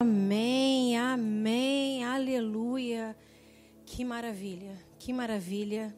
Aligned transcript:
Amém, 0.00 0.96
amém, 0.96 2.04
aleluia. 2.04 3.16
Que 3.84 4.04
maravilha, 4.04 4.78
que 4.96 5.12
maravilha 5.12 5.92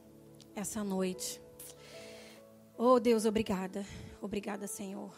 essa 0.56 0.82
noite. 0.82 1.38
Oh 2.78 2.98
Deus, 2.98 3.26
obrigada, 3.26 3.84
obrigada, 4.22 4.66
Senhor. 4.66 5.12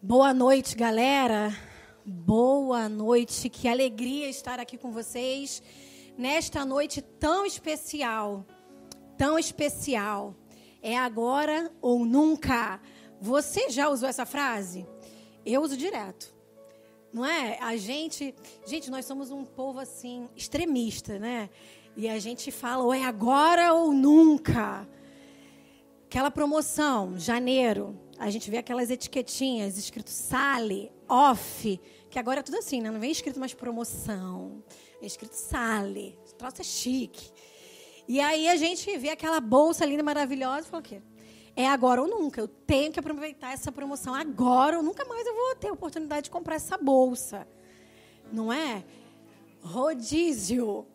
Boa 0.00 0.32
noite, 0.32 0.74
galera. 0.74 1.54
Boa 2.06 2.88
noite, 2.88 3.50
que 3.50 3.68
alegria 3.68 4.30
estar 4.30 4.58
aqui 4.58 4.78
com 4.78 4.90
vocês 4.90 5.62
nesta 6.16 6.64
noite 6.64 7.02
tão 7.02 7.44
especial, 7.44 8.46
tão 9.18 9.38
especial. 9.38 10.34
É 10.80 10.96
agora 10.96 11.70
ou 11.82 12.06
nunca. 12.06 12.80
Você 13.20 13.68
já 13.68 13.90
usou 13.90 14.08
essa 14.08 14.24
frase? 14.24 14.86
Eu 15.44 15.60
uso 15.60 15.76
direto. 15.76 16.39
Não 17.12 17.24
é? 17.24 17.58
A 17.60 17.76
gente, 17.76 18.34
gente, 18.66 18.90
nós 18.90 19.04
somos 19.04 19.30
um 19.30 19.44
povo 19.44 19.80
assim 19.80 20.28
extremista, 20.36 21.18
né? 21.18 21.50
E 21.96 22.08
a 22.08 22.18
gente 22.18 22.50
fala 22.50 22.84
ou 22.84 22.94
é 22.94 23.04
agora 23.04 23.72
ou 23.72 23.92
nunca. 23.92 24.88
Aquela 26.06 26.30
promoção, 26.30 27.18
janeiro, 27.18 27.98
a 28.18 28.30
gente 28.30 28.50
vê 28.50 28.58
aquelas 28.58 28.90
etiquetinhas 28.90 29.76
escrito 29.76 30.10
sale, 30.10 30.92
off, 31.08 31.80
que 32.08 32.18
agora 32.18 32.40
é 32.40 32.42
tudo 32.42 32.58
assim, 32.58 32.80
né? 32.80 32.90
Não 32.90 33.00
vem 33.00 33.10
escrito 33.10 33.40
mais 33.40 33.54
promoção, 33.54 34.62
é 35.00 35.06
escrito 35.06 35.34
sale. 35.34 36.18
Troço 36.38 36.60
é 36.60 36.64
chique. 36.64 37.30
E 38.08 38.20
aí 38.20 38.48
a 38.48 38.56
gente 38.56 38.96
vê 38.98 39.10
aquela 39.10 39.40
bolsa 39.40 39.84
linda, 39.84 40.02
maravilhosa 40.02 40.66
e 40.66 40.70
fala 40.70 40.80
o 40.80 40.84
quê? 40.84 41.02
É 41.56 41.66
agora 41.66 42.02
ou 42.02 42.08
nunca. 42.08 42.40
Eu 42.40 42.48
tenho 42.48 42.92
que 42.92 43.00
aproveitar 43.00 43.52
essa 43.52 43.70
promoção 43.70 44.14
agora 44.14 44.76
ou 44.76 44.82
nunca 44.82 45.04
mais 45.04 45.26
eu 45.26 45.34
vou 45.34 45.56
ter 45.56 45.68
a 45.68 45.72
oportunidade 45.72 46.24
de 46.24 46.30
comprar 46.30 46.56
essa 46.56 46.76
bolsa. 46.76 47.46
Não 48.32 48.52
é? 48.52 48.84
Rodízio. 49.62 50.86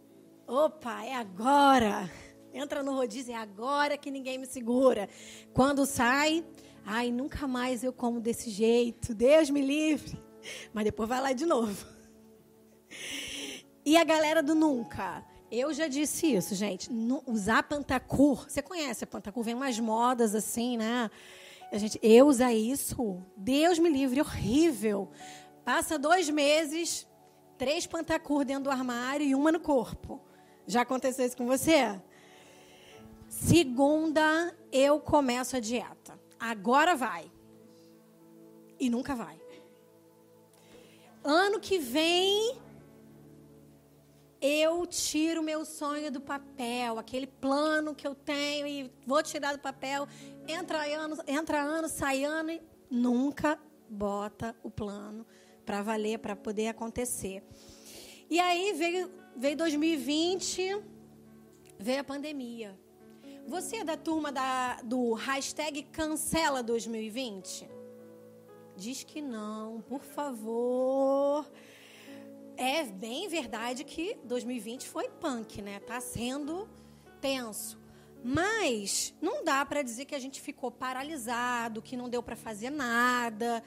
Opa, 0.47 1.03
é 1.03 1.15
agora. 1.15 2.09
Entra 2.53 2.81
no 2.81 2.93
rodízio, 2.93 3.33
é 3.33 3.37
agora 3.37 3.97
que 3.97 4.09
ninguém 4.09 4.37
me 4.37 4.45
segura. 4.45 5.09
Quando 5.53 5.85
sai, 5.85 6.45
ai, 6.85 7.11
nunca 7.11 7.47
mais 7.47 7.83
eu 7.83 7.91
como 7.91 8.21
desse 8.21 8.49
jeito. 8.49 9.13
Deus 9.13 9.49
me 9.49 9.61
livre. 9.61 10.17
Mas 10.73 10.85
depois 10.85 11.09
vai 11.09 11.21
lá 11.21 11.33
de 11.33 11.45
novo. 11.45 11.85
E 13.83 13.97
a 13.97 14.03
galera 14.03 14.41
do 14.41 14.55
nunca. 14.55 15.23
Eu 15.51 15.73
já 15.73 15.87
disse 15.87 16.33
isso, 16.33 16.55
gente. 16.55 16.91
No, 16.91 17.23
usar 17.27 17.63
pantacur. 17.63 18.49
Você 18.49 18.61
conhece 18.61 19.03
a 19.03 19.07
pantacur? 19.07 19.43
Vem 19.43 19.53
umas 19.53 19.79
modas 19.79 20.33
assim, 20.33 20.77
né? 20.77 21.09
A 21.71 21.77
gente, 21.77 21.99
eu 22.01 22.27
usar 22.27 22.53
isso, 22.53 23.21
Deus 23.35 23.79
me 23.79 23.89
livre, 23.89 24.21
horrível. 24.21 25.09
Passa 25.63 25.97
dois 25.97 26.29
meses, 26.29 27.07
três 27.57 27.87
pantacur 27.87 28.45
dentro 28.45 28.65
do 28.65 28.71
armário 28.71 29.25
e 29.25 29.35
uma 29.35 29.51
no 29.51 29.59
corpo. 29.59 30.21
Já 30.67 30.81
aconteceu 30.81 31.25
isso 31.25 31.37
com 31.37 31.45
você? 31.45 31.99
Segunda, 33.27 34.55
eu 34.71 34.99
começo 34.99 35.55
a 35.57 35.59
dieta. 35.59 36.19
Agora 36.39 36.95
vai. 36.95 37.31
E 38.79 38.89
nunca 38.89 39.15
vai. 39.15 39.39
Ano 41.23 41.59
que 41.59 41.79
vem, 41.79 42.57
eu 44.45 44.85
tiro 44.85 45.41
meu 45.41 45.65
sonho 45.65 46.11
do 46.11 46.21
papel, 46.21 46.99
aquele 46.99 47.25
plano 47.25 47.95
que 47.95 48.05
eu 48.05 48.13
tenho 48.13 48.67
e 48.67 48.91
vou 49.05 49.23
tirar 49.23 49.53
do 49.53 49.59
papel. 49.59 50.07
Entra 50.47 50.85
ano, 50.85 51.17
entra 51.25 51.61
ano, 51.61 51.89
sai 51.89 52.23
ano 52.23 52.51
e 52.51 52.61
nunca 52.89 53.59
bota 53.89 54.55
o 54.61 54.69
plano 54.69 55.25
para 55.65 55.81
valer, 55.81 56.19
para 56.19 56.35
poder 56.35 56.67
acontecer. 56.67 57.43
E 58.29 58.39
aí 58.39 58.73
veio, 58.73 59.11
veio 59.35 59.57
2020, 59.57 60.79
veio 61.79 62.01
a 62.01 62.03
pandemia. 62.03 62.79
Você 63.47 63.77
é 63.77 63.83
da 63.83 63.97
turma 63.97 64.31
da, 64.31 64.75
do 64.83 65.13
hashtag 65.13 65.83
cancela 65.83 66.61
2020? 66.61 67.67
Diz 68.77 69.03
que 69.03 69.21
não, 69.21 69.81
por 69.81 70.03
favor 70.03 71.49
é 72.57 72.83
bem 72.83 73.27
verdade 73.27 73.83
que 73.83 74.17
2020 74.23 74.87
foi 74.87 75.09
punk, 75.09 75.61
né? 75.61 75.79
Tá 75.79 75.99
sendo 75.99 76.67
tenso. 77.21 77.79
Mas 78.23 79.13
não 79.21 79.43
dá 79.43 79.63
para 79.65 79.81
dizer 79.81 80.05
que 80.05 80.15
a 80.15 80.19
gente 80.19 80.41
ficou 80.41 80.71
paralisado, 80.71 81.81
que 81.81 81.95
não 81.95 82.09
deu 82.09 82.23
para 82.23 82.35
fazer 82.35 82.69
nada. 82.69 83.63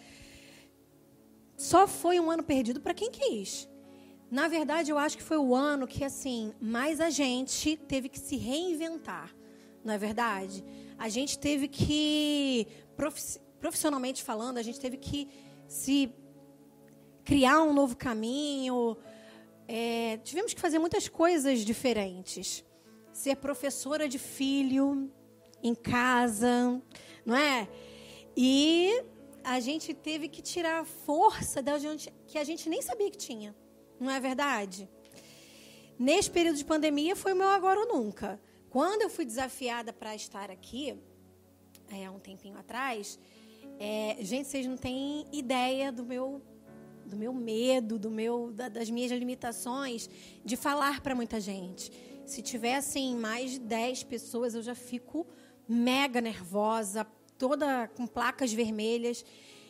Só 1.57 1.87
foi 1.87 2.19
um 2.19 2.31
ano 2.31 2.43
perdido 2.43 2.81
para 2.81 2.95
quem 2.95 3.11
quis. 3.11 3.69
Na 4.31 4.49
verdade, 4.49 4.91
eu 4.91 4.99
acho 4.99 5.17
que 5.17 5.23
foi 5.23 5.39
o 5.39 5.55
ano 5.55 5.87
que 5.87 6.05
assim, 6.05 6.53
mais 6.61 7.01
a 7.01 7.09
gente 7.09 7.77
teve 7.77 8.09
que 8.09 8.19
se 8.19 8.37
reinventar. 8.37 9.35
Não 9.85 9.95
é 9.95 9.99
verdade? 9.99 10.65
A 10.99 11.09
gente 11.09 11.39
teve 11.39 11.69
que 11.69 12.67
profissionalmente 13.61 14.23
falando, 14.23 14.59
a 14.59 14.63
gente 14.63 14.81
teve 14.81 14.97
que 14.97 15.29
se 15.67 16.13
criar 17.29 17.63
um 17.63 17.75
novo 17.75 17.95
caminho. 17.95 18.97
É, 19.69 20.17
tivemos 20.25 20.55
que 20.55 20.61
fazer 20.63 20.79
muitas 20.79 21.11
coisas 21.11 21.61
diferentes. 21.61 22.65
Ser 23.13 23.37
professora 23.37 24.09
de 24.09 24.19
filho 24.19 25.13
em 25.63 25.75
casa, 25.75 26.81
não 27.27 27.37
é? 27.37 27.69
E 28.35 29.05
a 29.45 29.61
gente 29.61 29.93
teve 29.93 30.27
que 30.27 30.41
tirar 30.41 30.87
força 30.87 31.61
da 31.61 31.79
gente 31.79 32.11
que 32.27 32.39
a 32.39 32.45
gente 32.45 32.67
nem 32.67 32.81
sabia 32.81 33.11
que 33.11 33.19
tinha. 33.19 33.55
Não 34.01 34.11
é 34.11 34.19
verdade? 34.19 34.89
Nesse 35.99 36.31
período 36.31 36.57
de 36.57 36.65
pandemia 36.65 37.15
foi 37.15 37.35
o 37.35 37.37
meu 37.37 37.49
agora 37.49 37.81
ou 37.81 37.89
nunca. 37.89 38.41
Quando 38.71 39.03
eu 39.03 39.11
fui 39.11 39.27
desafiada 39.27 39.93
para 39.93 40.15
estar 40.15 40.51
aqui, 40.51 40.99
é, 41.91 42.07
há 42.07 42.11
um 42.11 42.21
tempinho 42.21 42.57
atrás, 42.57 43.19
é, 43.79 44.17
gente, 44.21 44.49
vocês 44.49 44.67
não 44.67 44.79
têm 44.79 45.27
ideia 45.31 45.93
do 45.93 46.07
meu 46.07 46.41
do 47.09 47.17
meu 47.17 47.33
medo, 47.33 47.99
do 47.99 48.11
meu, 48.11 48.53
das 48.53 48.91
minhas 48.91 49.11
limitações 49.11 50.09
de 50.45 50.57
falar 50.57 51.01
para 51.01 51.15
muita 51.15 51.41
gente. 51.41 51.91
Se 52.27 52.43
tivessem 52.43 53.17
mais 53.17 53.53
de 53.53 53.61
10 53.61 54.05
pessoas, 54.05 54.55
eu 54.55 54.63
já 54.63 54.75
fico 54.75 55.27
mega 55.67 56.21
nervosa, 56.21 57.07
toda 57.39 57.89
com 57.89 58.07
placas 58.07 58.53
vermelhas. 58.53 59.25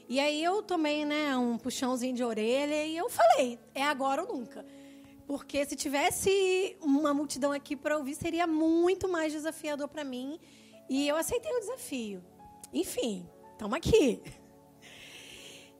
E 0.08 0.18
aí 0.18 0.42
eu 0.42 0.62
tomei, 0.62 1.04
né, 1.04 1.36
um 1.36 1.56
puxãozinho 1.56 2.14
de 2.14 2.24
orelha 2.24 2.84
e 2.86 2.96
eu 2.96 3.08
falei, 3.08 3.58
é 3.74 3.82
agora 3.82 4.22
ou 4.24 4.34
nunca. 4.34 4.64
Porque 5.26 5.64
se 5.66 5.76
tivesse 5.76 6.76
uma 6.80 7.12
multidão 7.12 7.52
aqui 7.52 7.76
para 7.76 7.98
ouvir, 7.98 8.14
seria 8.14 8.46
muito 8.46 9.06
mais 9.06 9.32
desafiador 9.32 9.86
para 9.86 10.02
mim. 10.02 10.40
E 10.88 11.06
eu 11.06 11.16
aceitei 11.16 11.52
o 11.52 11.60
desafio. 11.60 12.24
Enfim, 12.72 13.28
estamos 13.52 13.76
aqui. 13.76 14.22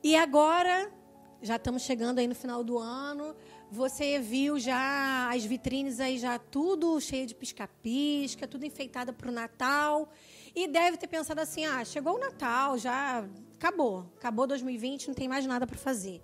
E 0.02 0.14
agora 0.14 0.92
já 1.40 1.56
estamos 1.56 1.82
chegando 1.82 2.18
aí 2.18 2.26
no 2.26 2.34
final 2.34 2.64
do 2.64 2.78
ano. 2.78 3.34
Você 3.70 4.18
viu 4.18 4.58
já 4.58 5.30
as 5.32 5.44
vitrines 5.44 6.00
aí 6.00 6.18
já 6.18 6.38
tudo 6.38 7.00
cheio 7.00 7.26
de 7.26 7.34
pisca-pisca, 7.34 8.46
tudo 8.48 8.64
enfeitada 8.64 9.12
para 9.12 9.28
o 9.28 9.32
Natal. 9.32 10.10
E 10.54 10.66
deve 10.66 10.96
ter 10.96 11.06
pensado 11.06 11.40
assim: 11.40 11.64
ah, 11.64 11.84
chegou 11.84 12.16
o 12.16 12.18
Natal, 12.18 12.78
já 12.78 13.28
acabou. 13.54 14.10
Acabou 14.16 14.46
2020, 14.46 15.08
não 15.08 15.14
tem 15.14 15.28
mais 15.28 15.46
nada 15.46 15.66
para 15.66 15.76
fazer. 15.76 16.22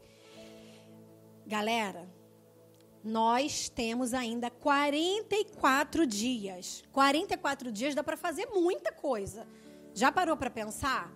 Galera, 1.46 2.08
nós 3.04 3.68
temos 3.68 4.14
ainda 4.14 4.50
44 4.50 6.06
dias. 6.06 6.82
44 6.90 7.70
dias 7.70 7.94
dá 7.94 8.02
para 8.02 8.16
fazer 8.16 8.46
muita 8.46 8.90
coisa. 8.90 9.46
Já 9.92 10.10
parou 10.10 10.36
para 10.36 10.50
pensar? 10.50 11.12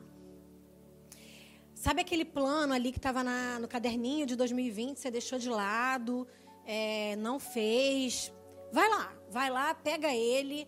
Sabe 1.78 2.00
aquele 2.00 2.25
plano 2.25 2.75
ali 2.75 2.91
que 2.91 2.99
estava 2.99 3.22
no 3.61 3.69
caderninho 3.69 4.27
de 4.27 4.34
2020, 4.34 4.97
você 4.97 5.12
deixou 5.12 5.39
de 5.39 5.49
lado, 5.49 6.26
é, 6.67 7.14
não 7.14 7.38
fez? 7.38 8.32
Vai 8.73 8.88
lá, 8.88 9.17
vai 9.31 9.49
lá, 9.49 9.73
pega 9.75 10.12
ele 10.12 10.67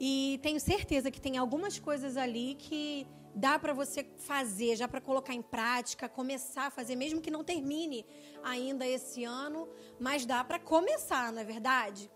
e 0.00 0.40
tenho 0.42 0.58
certeza 0.58 1.10
que 1.10 1.20
tem 1.20 1.36
algumas 1.36 1.78
coisas 1.78 2.16
ali 2.16 2.54
que 2.54 3.06
dá 3.34 3.58
para 3.58 3.74
você 3.74 4.06
fazer, 4.16 4.76
já 4.76 4.88
para 4.88 4.98
colocar 4.98 5.34
em 5.34 5.42
prática, 5.42 6.08
começar 6.08 6.68
a 6.68 6.70
fazer, 6.70 6.96
mesmo 6.96 7.20
que 7.20 7.30
não 7.30 7.44
termine 7.44 8.06
ainda 8.42 8.86
esse 8.86 9.24
ano, 9.24 9.68
mas 10.00 10.24
dá 10.24 10.42
para 10.42 10.58
começar, 10.58 11.30
não 11.34 11.42
é 11.42 11.44
verdade? 11.44 12.10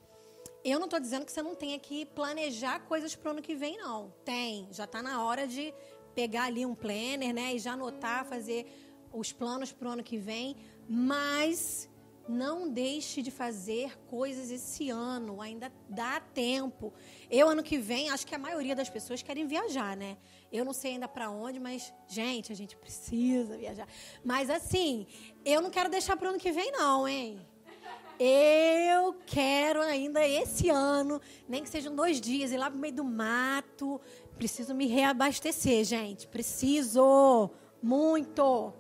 Eu 0.65 0.79
não 0.79 0.87
estou 0.87 0.99
dizendo 0.99 1.27
que 1.27 1.33
você 1.33 1.43
não 1.43 1.55
tenha 1.55 1.79
que 1.79 2.07
planejar 2.07 2.81
coisas 2.81 3.15
para 3.15 3.29
o 3.29 3.33
ano 3.33 3.43
que 3.43 3.55
vem, 3.55 3.77
não. 3.77 4.15
Tem, 4.25 4.67
já 4.71 4.85
está 4.85 5.03
na 5.03 5.23
hora 5.23 5.47
de 5.47 5.75
pegar 6.15 6.45
ali 6.45 6.65
um 6.67 6.75
planner, 6.75 7.33
né, 7.35 7.55
e 7.55 7.59
já 7.59 7.73
anotar, 7.73 8.25
fazer 8.25 8.67
os 9.13 9.33
planos 9.33 9.73
para 9.73 9.89
o 9.89 9.93
ano 9.93 10.03
que 10.03 10.19
vem, 10.19 10.57
mas 10.89 11.89
Não 12.31 12.69
deixe 12.69 13.23
de 13.23 13.31
fazer 13.31 13.99
coisas 14.07 14.51
esse 14.51 14.89
ano, 14.89 15.43
ainda 15.43 15.73
dá 15.89 16.21
tempo. 16.21 16.93
Eu, 17.29 17.49
ano 17.49 17.63
que 17.63 17.77
vem, 17.77 18.09
acho 18.11 18.25
que 18.27 18.35
a 18.35 18.39
maioria 18.39 18.77
das 18.77 18.89
pessoas 18.89 19.21
querem 19.21 19.47
viajar, 19.49 19.97
né? 19.97 20.17
Eu 20.53 20.65
não 20.65 20.73
sei 20.73 20.93
ainda 20.93 21.09
para 21.09 21.29
onde, 21.31 21.59
mas, 21.59 21.93
gente, 22.07 22.53
a 22.53 22.55
gente 22.55 22.77
precisa 22.77 23.57
viajar. 23.57 23.89
Mas, 24.25 24.49
assim, 24.49 25.09
eu 25.45 25.61
não 25.61 25.71
quero 25.71 25.91
deixar 25.91 26.17
para 26.17 26.27
o 26.27 26.31
ano 26.31 26.39
que 26.39 26.53
vem, 26.53 26.71
não, 26.71 27.09
hein? 27.09 27.45
Eu 28.23 29.15
quero 29.25 29.81
ainda 29.81 30.29
esse 30.29 30.69
ano, 30.69 31.23
nem 31.49 31.63
que 31.63 31.71
sejam 31.71 31.97
dois 31.97 32.21
dias, 32.21 32.53
ir 32.53 32.59
lá 32.59 32.71
para 32.71 32.77
o 32.77 32.81
meio 32.81 32.93
do 32.93 33.03
mato. 33.03 33.99
Preciso 34.37 34.75
me 34.75 34.87
reabastecer, 34.87 35.83
gente. 35.85 36.29
Preciso. 36.29 37.49
Muito. 37.83 38.75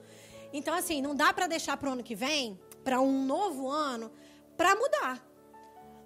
Então, 0.52 0.74
assim, 0.74 1.00
não 1.00 1.14
dá 1.14 1.32
para 1.32 1.46
deixar 1.46 1.78
para 1.78 1.88
o 1.88 1.92
ano 1.94 2.02
que 2.02 2.14
vem 2.14 2.60
para 2.84 3.00
um 3.00 3.24
novo 3.24 3.70
ano 3.70 4.12
para 4.58 4.76
mudar. 4.76 5.26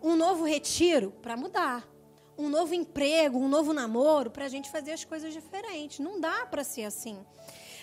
Um 0.01 0.15
novo 0.15 0.45
retiro 0.45 1.11
para 1.21 1.37
mudar. 1.37 1.89
Um 2.39 2.49
novo 2.49 2.73
emprego, 2.73 3.37
um 3.37 3.49
novo 3.49 3.73
namoro 3.73 4.31
para 4.31 4.45
a 4.45 4.49
gente 4.49 4.71
fazer 4.71 4.93
as 4.93 5.05
coisas 5.05 5.33
diferentes. 5.33 5.99
Não 5.99 6.21
dá 6.21 6.47
para 6.47 6.63
ser 6.63 6.85
assim. 6.85 7.19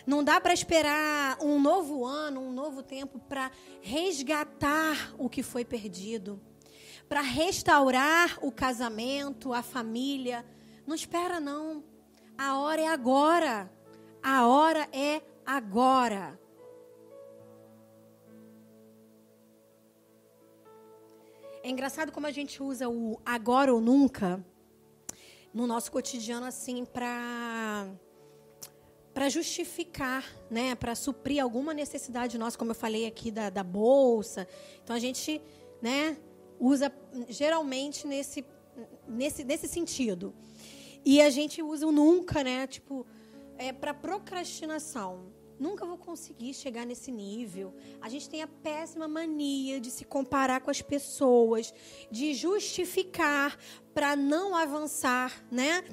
Não 0.06 0.24
dá 0.24 0.40
para 0.42 0.54
esperar 0.54 1.38
um 1.42 1.60
novo 1.60 2.06
ano, 2.06 2.42
um 2.42 2.52
novo 2.52 2.82
tempo 2.82 3.20
para 3.20 3.52
resgatar 3.82 5.14
o 5.18 5.30
que 5.30 5.44
foi 5.44 5.64
perdido, 5.64 6.42
para 7.08 7.22
restaurar 7.22 8.40
o 8.42 8.52
casamento, 8.52 9.54
a 9.54 9.62
família. 9.62 10.46
Não 10.86 10.96
espera 10.96 11.40
não. 11.40 11.84
A 12.38 12.58
hora 12.58 12.82
é 12.82 12.88
agora. 12.88 13.72
A 14.24 14.48
hora 14.48 14.88
é 14.92 15.22
agora. 15.46 16.40
É 21.64 21.70
engraçado 21.70 22.12
como 22.12 22.26
a 22.26 22.32
gente 22.32 22.64
usa 22.64 22.90
o 22.90 23.22
agora 23.24 23.72
ou 23.72 23.80
nunca 23.80 24.44
no 25.54 25.68
nosso 25.68 25.92
cotidiano 25.92 26.46
assim 26.46 26.86
para 26.86 27.88
para 29.22 29.30
justificar, 29.30 30.26
né, 30.50 30.74
para 30.74 30.96
suprir 30.96 31.44
alguma 31.44 31.76
necessidade 31.76 32.40
nossa, 32.40 32.58
como 32.58 32.72
eu 32.72 32.76
falei 32.76 33.06
aqui 33.06 33.30
da, 33.30 33.52
da 33.52 33.64
bolsa. 33.64 34.48
Então 34.84 34.96
a 34.96 35.00
gente, 35.00 35.40
né, 35.80 36.18
usa 36.60 36.92
geralmente 37.30 38.08
nesse 38.08 38.44
nesse 39.08 39.44
nesse 39.44 39.68
sentido. 39.68 40.34
E 41.06 41.22
a 41.22 41.30
gente 41.30 41.62
usa 41.62 41.86
o 41.86 41.92
nunca, 41.92 42.44
né, 42.44 42.66
tipo, 42.66 43.06
é 43.60 43.72
para 43.72 43.94
procrastinação 43.94 45.32
nunca 45.62 45.86
vou 45.86 45.98
conseguir 45.98 46.56
chegar 46.56 46.88
nesse 46.88 47.12
nível. 47.12 47.72
A 48.02 48.10
gente 48.10 48.28
tem 48.28 48.42
a 48.42 48.48
péssima 48.48 49.08
mania 49.08 49.80
de 49.80 49.92
se 49.92 50.04
comparar 50.04 50.60
com 50.62 50.72
as 50.72 50.82
pessoas, 50.82 51.72
de 52.10 52.34
justificar 52.34 53.56
para 53.94 54.16
não 54.16 54.56
avançar, 54.56 55.46
né? 55.52 55.84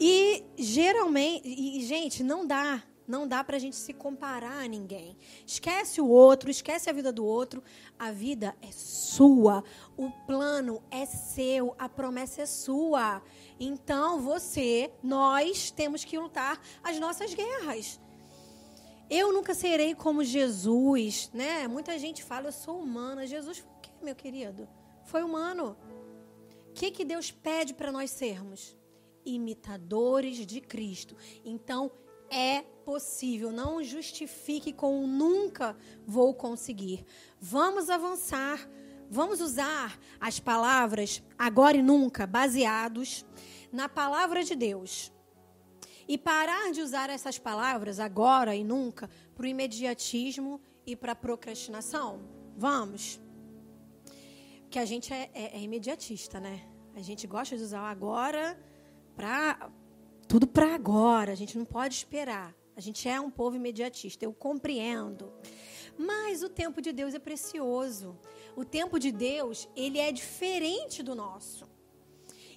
E 0.00 0.44
geralmente, 0.56 1.42
e, 1.46 1.84
gente, 1.84 2.22
não 2.22 2.46
dá. 2.46 2.82
Não 3.06 3.26
dá 3.26 3.42
para 3.42 3.56
a 3.56 3.58
gente 3.58 3.74
se 3.74 3.94
comparar 3.94 4.62
a 4.62 4.68
ninguém. 4.68 5.16
Esquece 5.46 5.98
o 5.98 6.06
outro, 6.06 6.50
esquece 6.50 6.90
a 6.90 6.92
vida 6.92 7.10
do 7.10 7.24
outro. 7.24 7.62
A 7.98 8.12
vida 8.12 8.54
é 8.60 8.70
sua. 8.70 9.64
O 9.96 10.10
plano 10.26 10.82
é 10.90 11.06
seu. 11.06 11.74
A 11.78 11.88
promessa 11.88 12.42
é 12.42 12.46
sua. 12.46 13.22
Então, 13.58 14.20
você, 14.20 14.92
nós 15.02 15.70
temos 15.70 16.04
que 16.04 16.18
lutar 16.18 16.60
as 16.84 17.00
nossas 17.00 17.32
guerras. 17.32 17.98
Eu 19.08 19.32
nunca 19.32 19.54
serei 19.54 19.94
como 19.94 20.22
Jesus, 20.22 21.30
né? 21.32 21.66
Muita 21.66 21.98
gente 21.98 22.22
fala, 22.22 22.48
eu 22.48 22.52
sou 22.52 22.78
humana. 22.78 23.26
Jesus 23.26 23.60
o 23.60 23.80
quê, 23.80 23.90
meu 24.02 24.14
querido? 24.14 24.68
Foi 25.04 25.22
humano. 25.22 25.78
O 26.68 26.72
que, 26.74 26.90
que 26.90 27.06
Deus 27.06 27.30
pede 27.30 27.72
para 27.72 27.90
nós 27.90 28.10
sermos? 28.10 28.77
Imitadores 29.34 30.46
de 30.46 30.60
Cristo. 30.60 31.16
Então, 31.44 31.90
é 32.30 32.62
possível. 32.84 33.50
Não 33.52 33.82
justifique 33.82 34.72
com 34.72 35.06
nunca 35.06 35.76
vou 36.06 36.34
conseguir. 36.34 37.04
Vamos 37.40 37.90
avançar. 37.90 38.68
Vamos 39.10 39.40
usar 39.40 39.98
as 40.20 40.38
palavras 40.38 41.22
agora 41.38 41.76
e 41.76 41.82
nunca, 41.82 42.26
baseados 42.26 43.24
na 43.72 43.88
palavra 43.88 44.44
de 44.44 44.54
Deus. 44.54 45.10
E 46.06 46.16
parar 46.16 46.72
de 46.72 46.80
usar 46.80 47.10
essas 47.10 47.38
palavras 47.38 48.00
agora 48.00 48.54
e 48.54 48.64
nunca 48.64 49.08
para 49.34 49.44
o 49.44 49.46
imediatismo 49.46 50.60
e 50.86 50.96
para 50.96 51.12
a 51.12 51.16
procrastinação? 51.16 52.20
Vamos. 52.56 53.20
Porque 54.62 54.78
a 54.78 54.84
gente 54.84 55.12
é, 55.12 55.30
é, 55.32 55.56
é, 55.56 55.60
imediatista, 55.60 56.40
né? 56.40 56.62
A 56.94 57.00
gente 57.00 57.26
gosta 57.26 57.56
de 57.56 57.62
usar 57.62 57.82
agora 57.82 58.58
para. 59.18 59.70
Tudo 60.28 60.46
para 60.46 60.74
agora. 60.74 61.32
A 61.32 61.34
gente 61.34 61.58
não 61.58 61.64
pode 61.64 61.94
esperar. 61.94 62.54
A 62.76 62.80
gente 62.80 63.08
é 63.08 63.20
um 63.20 63.30
povo 63.30 63.56
imediatista. 63.56 64.24
Eu 64.24 64.32
compreendo. 64.32 65.32
Mas 65.98 66.42
o 66.42 66.48
tempo 66.48 66.80
de 66.80 66.92
Deus 66.92 67.12
é 67.14 67.18
precioso. 67.18 68.16
O 68.54 68.64
tempo 68.64 68.98
de 68.98 69.10
Deus, 69.10 69.68
ele 69.74 69.98
é 69.98 70.12
diferente 70.12 71.02
do 71.02 71.14
nosso. 71.14 71.68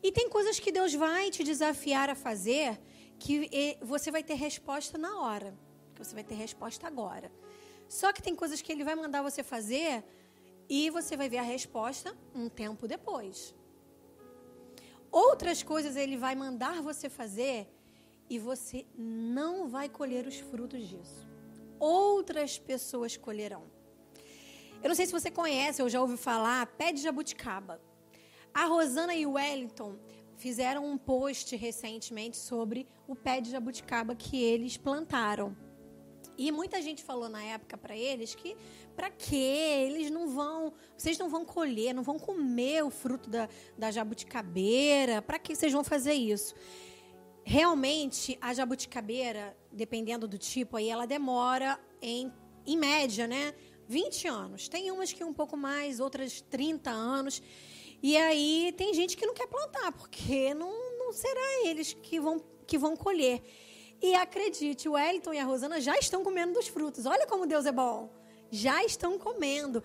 E 0.03 0.11
tem 0.11 0.29
coisas 0.29 0.59
que 0.59 0.71
Deus 0.71 0.93
vai 0.93 1.31
te 1.31 1.43
desafiar 1.43 2.09
a 2.09 2.15
fazer 2.15 2.79
que 3.17 3.77
você 3.81 4.11
vai 4.11 4.23
ter 4.23 4.35
resposta 4.35 4.97
na 4.97 5.19
hora, 5.21 5.55
que 5.93 6.03
você 6.03 6.13
vai 6.13 6.23
ter 6.23 6.35
resposta 6.35 6.87
agora. 6.87 7.31
Só 7.87 8.11
que 8.13 8.21
tem 8.21 8.35
coisas 8.35 8.61
que 8.61 8.71
ele 8.71 8.83
vai 8.83 8.95
mandar 8.95 9.21
você 9.21 9.43
fazer 9.43 10.03
e 10.67 10.89
você 10.89 11.15
vai 11.15 11.29
ver 11.29 11.37
a 11.37 11.43
resposta 11.43 12.15
um 12.33 12.49
tempo 12.49 12.87
depois. 12.87 13.55
Outras 15.11 15.61
coisas 15.61 15.95
ele 15.95 16.15
vai 16.15 16.35
mandar 16.35 16.81
você 16.81 17.09
fazer 17.09 17.67
e 18.29 18.39
você 18.39 18.85
não 18.97 19.67
vai 19.67 19.89
colher 19.89 20.25
os 20.25 20.39
frutos 20.39 20.87
disso. 20.87 21.27
Outras 21.79 22.57
pessoas 22.57 23.17
colherão. 23.17 23.63
Eu 24.81 24.87
não 24.87 24.95
sei 24.95 25.05
se 25.05 25.11
você 25.11 25.29
conhece 25.29 25.81
ou 25.81 25.89
já 25.89 26.01
ouviu 26.01 26.17
falar, 26.17 26.65
pé 26.65 26.91
de 26.93 27.01
jabuticaba. 27.01 27.81
A 28.53 28.65
Rosana 28.65 29.13
e 29.13 29.25
o 29.25 29.33
Wellington 29.33 29.97
fizeram 30.37 30.85
um 30.85 30.97
post 30.97 31.55
recentemente 31.55 32.37
sobre 32.37 32.87
o 33.07 33.15
pé 33.15 33.41
de 33.41 33.51
jabuticaba 33.51 34.15
que 34.15 34.41
eles 34.41 34.77
plantaram. 34.77 35.55
E 36.37 36.51
muita 36.51 36.81
gente 36.81 37.03
falou 37.03 37.29
na 37.29 37.43
época 37.43 37.77
para 37.77 37.95
eles 37.95 38.33
que 38.33 38.55
para 38.95 39.09
que 39.09 39.35
eles 39.35 40.11
não 40.11 40.27
vão, 40.27 40.73
vocês 40.97 41.17
não 41.17 41.29
vão 41.29 41.45
colher, 41.45 41.93
não 41.93 42.03
vão 42.03 42.19
comer 42.19 42.83
o 42.83 42.89
fruto 42.89 43.29
da, 43.29 43.47
da 43.77 43.89
jabuticabeira, 43.89 45.21
para 45.21 45.39
que 45.39 45.55
vocês 45.55 45.71
vão 45.71 45.83
fazer 45.83 46.13
isso? 46.13 46.53
Realmente, 47.43 48.37
a 48.39 48.53
jabuticabeira, 48.53 49.57
dependendo 49.71 50.27
do 50.27 50.37
tipo, 50.37 50.77
aí 50.77 50.89
ela 50.89 51.07
demora 51.07 51.79
em, 52.01 52.31
em 52.65 52.77
média, 52.77 53.27
né? 53.27 53.53
20 53.87 54.27
anos. 54.27 54.69
Tem 54.69 54.91
umas 54.91 55.11
que 55.11 55.23
um 55.23 55.33
pouco 55.33 55.57
mais, 55.57 55.99
outras 55.99 56.41
30 56.41 56.89
anos. 56.89 57.41
E 58.01 58.15
aí 58.15 58.73
tem 58.77 58.93
gente 58.93 59.17
que 59.17 59.25
não 59.25 59.33
quer 59.33 59.47
plantar, 59.47 59.91
porque 59.91 60.53
não, 60.53 60.97
não 60.97 61.11
será 61.11 61.67
eles 61.67 61.93
que 61.93 62.19
vão, 62.19 62.41
que 62.65 62.77
vão 62.77 62.95
colher. 62.95 63.41
E 64.01 64.15
acredite, 64.15 64.89
o 64.89 64.93
Wellington 64.93 65.33
e 65.33 65.39
a 65.39 65.43
Rosana 65.43 65.79
já 65.79 65.97
estão 65.97 66.23
comendo 66.23 66.53
dos 66.53 66.67
frutos. 66.67 67.05
Olha 67.05 67.27
como 67.27 67.45
Deus 67.45 67.65
é 67.65 67.71
bom. 67.71 68.09
Já 68.49 68.83
estão 68.83 69.19
comendo. 69.19 69.83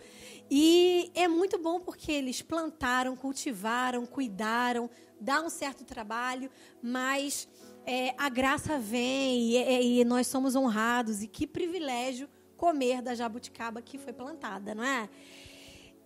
E 0.51 1.11
é 1.15 1.29
muito 1.29 1.59
bom 1.59 1.81
porque 1.81 2.11
eles 2.11 2.41
plantaram, 2.41 3.15
cultivaram, 3.15 4.07
cuidaram, 4.07 4.89
dá 5.21 5.43
um 5.43 5.51
certo 5.51 5.85
trabalho, 5.85 6.51
mas 6.83 7.47
é, 7.85 8.15
a 8.17 8.29
graça 8.31 8.79
vem 8.79 9.53
e, 9.53 10.01
e 10.01 10.05
nós 10.05 10.27
somos 10.27 10.57
honrados. 10.57 11.23
E 11.23 11.29
que 11.29 11.47
privilégio 11.47 12.29
comer 12.57 13.03
da 13.03 13.15
jabuticaba 13.15 13.83
que 13.83 13.99
foi 13.99 14.15
plantada, 14.15 14.75
não 14.75 14.83
é? 14.83 15.11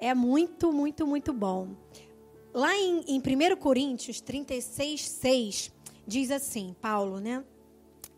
É 0.00 0.14
muito, 0.14 0.72
muito, 0.72 1.06
muito 1.06 1.32
bom. 1.32 1.76
Lá 2.52 2.76
em, 2.76 3.04
em 3.06 3.18
1 3.18 3.56
Coríntios 3.56 4.20
36, 4.20 5.08
6, 5.08 5.72
diz 6.06 6.30
assim, 6.32 6.74
Paulo, 6.80 7.20
né? 7.20 7.44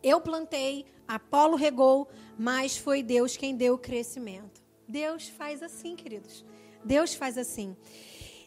Eu 0.03 0.21
plantei, 0.21 0.87
Apolo 1.07 1.57
regou, 1.57 2.09
mas 2.39 2.77
foi 2.77 3.03
Deus 3.03 3.37
quem 3.37 3.57
deu 3.57 3.75
o 3.75 3.79
crescimento. 3.79 4.63
Deus 4.89 5.29
faz 5.29 5.63
assim, 5.63 5.95
queridos. 5.95 6.45
Deus 6.85 7.15
faz 7.15 7.39
assim. 7.39 7.77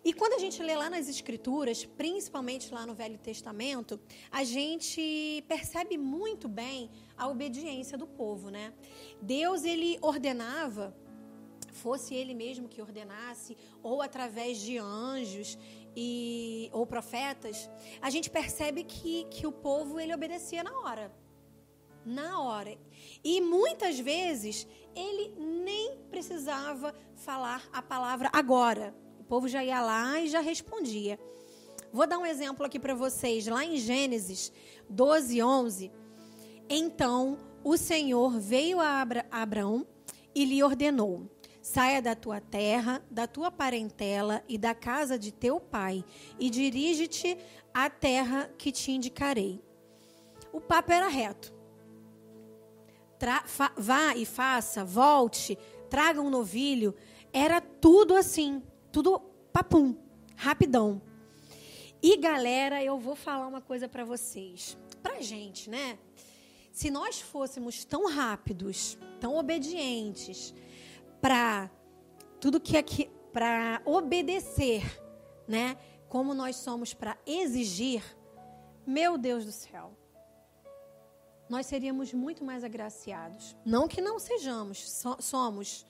E 0.04 0.14
quando 0.14 0.34
a 0.34 0.40
gente 0.40 0.62
lê 0.62 0.76
lá 0.76 0.90
nas 0.90 1.10
Escrituras, 1.10 1.84
principalmente 1.84 2.72
lá 2.72 2.86
no 2.86 2.94
Velho 2.94 3.18
Testamento, 3.18 4.00
a 4.32 4.44
gente 4.44 5.44
percebe 5.48 5.98
muito 5.98 6.48
bem 6.48 6.92
a 7.18 7.28
obediência 7.28 7.98
do 7.98 8.06
povo, 8.06 8.50
né? 8.52 8.72
Deus, 9.22 9.64
ele 9.64 9.98
ordenava 10.02 10.96
fosse 11.76 12.16
ele 12.16 12.34
mesmo 12.34 12.68
que 12.68 12.82
ordenasse, 12.82 13.56
ou 13.84 14.02
através 14.02 14.58
de 14.60 14.78
anjos 14.78 15.58
e, 15.96 16.70
ou 16.74 16.86
profetas, 16.86 17.70
a 18.02 18.10
gente 18.10 18.30
percebe 18.30 18.84
que, 18.84 19.26
que 19.26 19.46
o 19.46 19.52
povo 19.52 20.00
ele 20.00 20.14
obedecia 20.14 20.64
na 20.64 20.72
hora. 20.80 21.12
Na 22.06 22.40
hora. 22.40 22.78
E 23.24 23.42
muitas 23.42 24.00
vezes 24.00 24.68
ele 24.96 25.34
nem 25.38 25.98
precisava 26.10 26.94
falar 27.16 27.68
a 27.74 27.82
palavra 27.82 28.30
agora. 28.32 28.96
O 29.20 29.24
povo 29.24 29.48
já 29.48 29.64
ia 29.64 29.82
lá 29.82 30.22
e 30.22 30.28
já 30.28 30.40
respondia. 30.40 31.20
Vou 31.92 32.06
dar 32.06 32.20
um 32.20 32.26
exemplo 32.26 32.66
aqui 32.66 32.78
para 32.78 32.94
vocês. 32.94 33.48
Lá 33.48 33.66
em 33.66 33.78
Gênesis 33.78 34.52
12, 34.90 35.42
11. 35.42 35.92
Então 36.70 37.38
o 37.64 37.78
Senhor 37.78 38.40
veio 38.40 38.80
a 38.80 39.02
Abra 39.02 39.26
Abraão 39.32 39.88
e 40.36 40.46
lhe 40.46 40.62
ordenou: 40.62 41.28
Saia 41.62 42.02
da 42.02 42.14
tua 42.14 42.40
terra, 42.40 43.04
da 43.10 43.26
tua 43.26 43.50
parentela 43.50 44.44
e 44.48 44.56
da 44.56 44.76
casa 44.76 45.18
de 45.18 45.32
teu 45.32 45.60
pai, 45.60 46.06
e 46.38 46.50
dirige-te 46.52 47.36
à 47.74 47.90
terra 47.90 48.52
que 48.56 48.72
te 48.72 48.92
indicarei. 48.92 49.64
O 50.54 50.62
papo 50.62 50.92
era 50.92 51.08
reto. 51.08 51.55
Vá 53.78 54.16
e 54.16 54.26
faça, 54.26 54.84
volte, 54.84 55.58
traga 55.90 56.22
um 56.22 56.30
novilho. 56.30 56.94
Era 57.32 57.60
tudo 57.62 58.16
assim, 58.16 58.62
tudo 58.92 59.20
papum, 59.52 59.96
rapidão. 60.36 61.02
E 62.02 62.18
galera, 62.18 62.84
eu 62.84 63.00
vou 63.00 63.16
falar 63.16 63.48
uma 63.48 63.62
coisa 63.62 63.88
para 63.90 64.04
vocês. 64.06 64.78
Pra 65.02 65.22
gente, 65.22 65.70
né? 65.70 65.98
Se 66.72 66.92
nós 66.92 67.22
fôssemos 67.22 67.86
tão 67.86 68.08
rápidos, 68.10 68.98
tão 69.20 69.38
obedientes 69.38 70.54
para 71.22 71.72
tudo 72.40 72.60
que 72.60 72.78
é 72.78 72.84
para 73.32 73.82
obedecer, 73.86 74.84
né? 75.48 75.78
Como 76.08 76.34
nós 76.34 76.58
somos 76.58 76.94
para 76.94 77.18
exigir, 77.26 78.04
meu 78.86 79.18
Deus 79.18 79.46
do 79.46 79.52
céu. 79.52 79.98
Nós 81.50 81.66
seríamos 81.66 82.14
muito 82.14 82.44
mais 82.44 82.64
agraciados. 82.64 83.56
Não 83.66 83.88
que 83.88 84.02
não 84.02 84.18
sejamos, 84.20 84.90
so, 84.90 85.18
somos, 85.20 85.86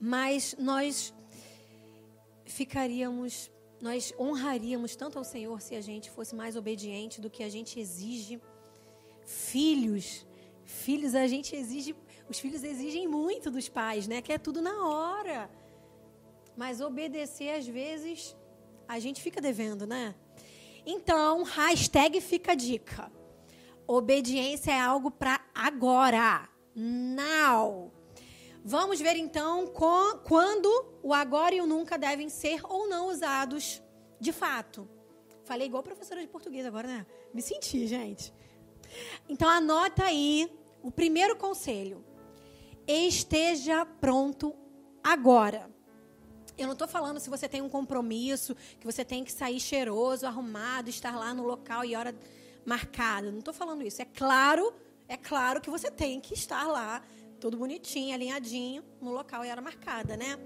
mas 0.00 0.54
nós 0.58 1.12
ficaríamos 2.44 3.50
nós 3.82 4.14
honraríamos 4.16 4.94
tanto 4.94 5.18
ao 5.18 5.24
Senhor 5.24 5.60
se 5.60 5.74
a 5.74 5.80
gente 5.80 6.08
fosse 6.08 6.36
mais 6.36 6.54
obediente 6.54 7.20
do 7.20 7.28
que 7.28 7.42
a 7.42 7.48
gente 7.48 7.80
exige. 7.80 8.40
Filhos, 9.26 10.24
filhos 10.64 11.16
a 11.16 11.26
gente 11.26 11.56
exige, 11.56 11.92
os 12.28 12.38
filhos 12.38 12.62
exigem 12.62 13.08
muito 13.08 13.50
dos 13.50 13.68
pais, 13.68 14.06
né? 14.06 14.22
Que 14.22 14.34
é 14.34 14.38
tudo 14.38 14.62
na 14.62 14.86
hora. 14.88 15.50
Mas 16.56 16.80
obedecer 16.80 17.56
às 17.56 17.66
vezes 17.66 18.36
a 18.86 19.00
gente 19.00 19.20
fica 19.20 19.40
devendo, 19.40 19.84
né? 19.84 20.14
Então, 20.86 21.42
hashtag 21.42 22.20
fica 22.20 22.52
a 22.52 22.54
dica. 22.54 23.10
Obediência 23.86 24.72
é 24.72 24.80
algo 24.80 25.10
para 25.10 25.40
agora. 25.54 26.48
Now. 26.74 27.92
Vamos 28.64 29.00
ver 29.00 29.16
então 29.16 29.66
com, 29.66 30.18
quando 30.18 30.68
o 31.02 31.12
agora 31.12 31.54
e 31.54 31.60
o 31.60 31.66
nunca 31.66 31.98
devem 31.98 32.28
ser 32.28 32.60
ou 32.64 32.88
não 32.88 33.08
usados 33.08 33.82
de 34.20 34.32
fato. 34.32 34.88
Falei 35.44 35.66
igual 35.66 35.82
professora 35.82 36.20
de 36.20 36.28
português 36.28 36.64
agora, 36.64 36.86
né? 36.86 37.06
Me 37.34 37.42
senti, 37.42 37.86
gente. 37.86 38.32
Então 39.28 39.48
anota 39.48 40.04
aí 40.04 40.50
o 40.80 40.90
primeiro 40.90 41.36
conselho. 41.36 42.04
Esteja 42.86 43.84
pronto 43.84 44.54
agora. 45.02 45.68
Eu 46.56 46.66
não 46.66 46.74
estou 46.74 46.86
falando 46.86 47.18
se 47.18 47.30
você 47.30 47.48
tem 47.48 47.62
um 47.62 47.68
compromisso, 47.68 48.54
que 48.78 48.86
você 48.86 49.04
tem 49.04 49.24
que 49.24 49.32
sair 49.32 49.58
cheiroso, 49.58 50.26
arrumado, 50.26 50.88
estar 50.88 51.16
lá 51.16 51.34
no 51.34 51.44
local 51.44 51.84
e 51.84 51.96
hora 51.96 52.14
marcada. 52.64 53.30
Não 53.30 53.38
estou 53.38 53.54
falando 53.54 53.82
isso. 53.82 54.00
É 54.00 54.04
claro, 54.04 54.72
é 55.08 55.16
claro 55.16 55.60
que 55.60 55.70
você 55.70 55.90
tem 55.90 56.20
que 56.20 56.34
estar 56.34 56.66
lá 56.66 57.02
tudo 57.42 57.56
bonitinho, 57.56 58.14
alinhadinho, 58.14 58.84
no 59.00 59.10
local 59.10 59.44
e 59.44 59.48
era 59.48 59.60
marcada, 59.60 60.16
né? 60.16 60.38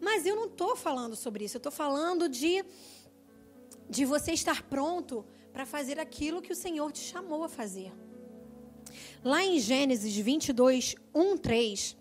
Mas 0.00 0.24
eu 0.24 0.34
não 0.34 0.46
estou 0.46 0.74
falando 0.74 1.14
sobre 1.14 1.44
isso, 1.44 1.56
eu 1.56 1.58
estou 1.58 1.70
falando 1.70 2.26
de, 2.26 2.64
de 3.90 4.06
você 4.06 4.32
estar 4.32 4.62
pronto 4.62 5.26
para 5.52 5.66
fazer 5.66 6.00
aquilo 6.00 6.40
que 6.40 6.50
o 6.50 6.56
Senhor 6.56 6.90
te 6.90 7.00
chamou 7.00 7.44
a 7.44 7.50
fazer. 7.50 7.92
Lá 9.22 9.44
em 9.44 9.60
Gênesis 9.60 10.16
22, 10.16 10.96
1, 11.14 11.36
3, 11.36 11.96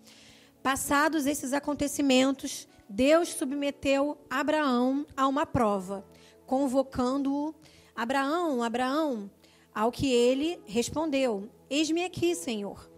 passados 0.64 1.26
esses 1.26 1.52
acontecimentos, 1.52 2.70
Deus 2.88 3.28
submeteu 3.30 4.18
Abraão 4.30 5.06
a 5.16 5.28
uma 5.28 5.46
prova, 5.46 6.06
convocando-o. 6.46 7.54
Abraão, 7.94 8.64
Abraão, 8.64 9.30
ao 9.74 9.92
que 9.92 10.12
ele 10.12 10.60
respondeu: 10.66 11.50
Eis-me 11.70 12.04
aqui, 12.04 12.36
Senhor. 12.36 12.90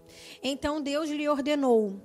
Então 0.42 0.82
Deus 0.82 1.10
lhe 1.10 1.28
ordenou: 1.28 2.02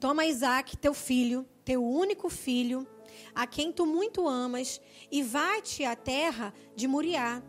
Toma 0.00 0.26
Isaac, 0.26 0.76
teu 0.76 0.94
filho, 0.94 1.46
teu 1.64 1.84
único 1.84 2.28
filho, 2.28 2.86
a 3.34 3.46
quem 3.46 3.72
tu 3.72 3.86
muito 3.86 4.28
amas, 4.28 4.80
e 5.10 5.22
vai-te 5.22 5.84
à 5.84 5.96
terra 5.96 6.52
de 6.74 6.86
Moriá. 6.86 7.42